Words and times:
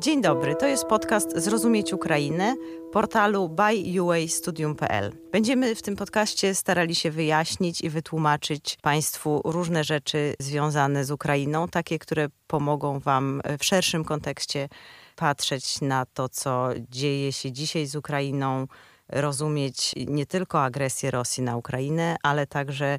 Dzień 0.00 0.22
dobry, 0.22 0.54
to 0.54 0.66
jest 0.66 0.84
podcast 0.84 1.36
Zrozumieć 1.36 1.92
Ukrainę 1.92 2.56
portalu 2.92 3.48
byuastudium.pl. 3.48 5.12
Będziemy 5.32 5.74
w 5.74 5.82
tym 5.82 5.96
podcaście 5.96 6.54
starali 6.54 6.94
się 6.94 7.10
wyjaśnić 7.10 7.80
i 7.80 7.90
wytłumaczyć 7.90 8.78
Państwu 8.82 9.42
różne 9.44 9.84
rzeczy 9.84 10.34
związane 10.38 11.04
z 11.04 11.10
Ukrainą, 11.10 11.68
takie, 11.68 11.98
które 11.98 12.28
pomogą 12.46 12.98
Wam 12.98 13.42
w 13.58 13.64
szerszym 13.64 14.04
kontekście 14.04 14.68
patrzeć 15.16 15.80
na 15.80 16.06
to, 16.06 16.28
co 16.28 16.68
dzieje 16.90 17.32
się 17.32 17.52
dzisiaj 17.52 17.86
z 17.86 17.96
Ukrainą, 17.96 18.66
rozumieć 19.08 19.94
nie 19.96 20.26
tylko 20.26 20.62
agresję 20.62 21.10
Rosji 21.10 21.42
na 21.42 21.56
Ukrainę, 21.56 22.16
ale 22.22 22.46
także 22.46 22.98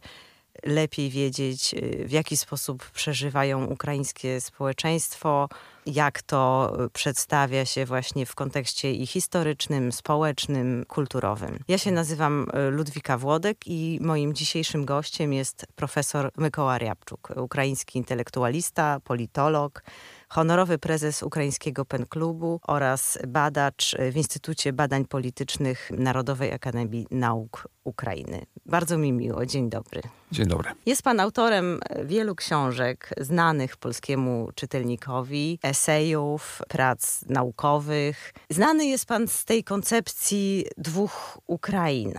lepiej 0.63 1.09
wiedzieć, 1.09 1.75
w 2.05 2.11
jaki 2.11 2.37
sposób 2.37 2.91
przeżywają 2.91 3.65
ukraińskie 3.65 4.41
społeczeństwo, 4.41 5.49
jak 5.85 6.21
to 6.21 6.73
przedstawia 6.93 7.65
się 7.65 7.85
właśnie 7.85 8.25
w 8.25 8.35
kontekście 8.35 8.93
i 8.93 9.07
historycznym, 9.07 9.91
społecznym, 9.91 10.85
kulturowym. 10.87 11.59
Ja 11.67 11.77
się 11.77 11.91
nazywam 11.91 12.47
Ludwika 12.71 13.17
Włodek 13.17 13.57
i 13.67 13.99
moim 14.01 14.33
dzisiejszym 14.33 14.85
gościem 14.85 15.33
jest 15.33 15.65
profesor 15.75 16.31
Mykoła 16.37 16.77
Riabczuk, 16.77 17.33
ukraiński 17.35 17.97
intelektualista, 17.97 18.99
politolog, 19.03 19.83
honorowy 20.29 20.77
prezes 20.77 21.23
Ukraińskiego 21.23 21.85
PEN 21.85 22.05
Klubu 22.05 22.59
oraz 22.67 23.19
badacz 23.27 23.95
w 24.11 24.17
Instytucie 24.17 24.73
Badań 24.73 25.05
Politycznych 25.05 25.91
Narodowej 25.97 26.53
Akademii 26.53 27.07
Nauk 27.11 27.67
Ukrainy. 27.83 28.45
Bardzo 28.65 28.97
mi 28.97 29.11
miło. 29.13 29.45
Dzień 29.45 29.69
dobry. 29.69 30.01
Dzień 30.31 30.47
dobry. 30.47 30.71
Jest 30.85 31.03
pan 31.03 31.19
autorem 31.19 31.79
wielu 32.05 32.35
książek 32.35 33.09
znanych 33.17 33.77
polskiemu 33.77 34.49
czytelnikowi, 34.55 35.59
esejów, 35.63 36.61
prac 36.67 37.25
naukowych. 37.25 38.33
Znany 38.49 38.85
jest 38.85 39.05
pan 39.05 39.27
z 39.27 39.45
tej 39.45 39.63
koncepcji 39.63 40.65
dwóch 40.77 41.39
Ukrain. 41.47 42.13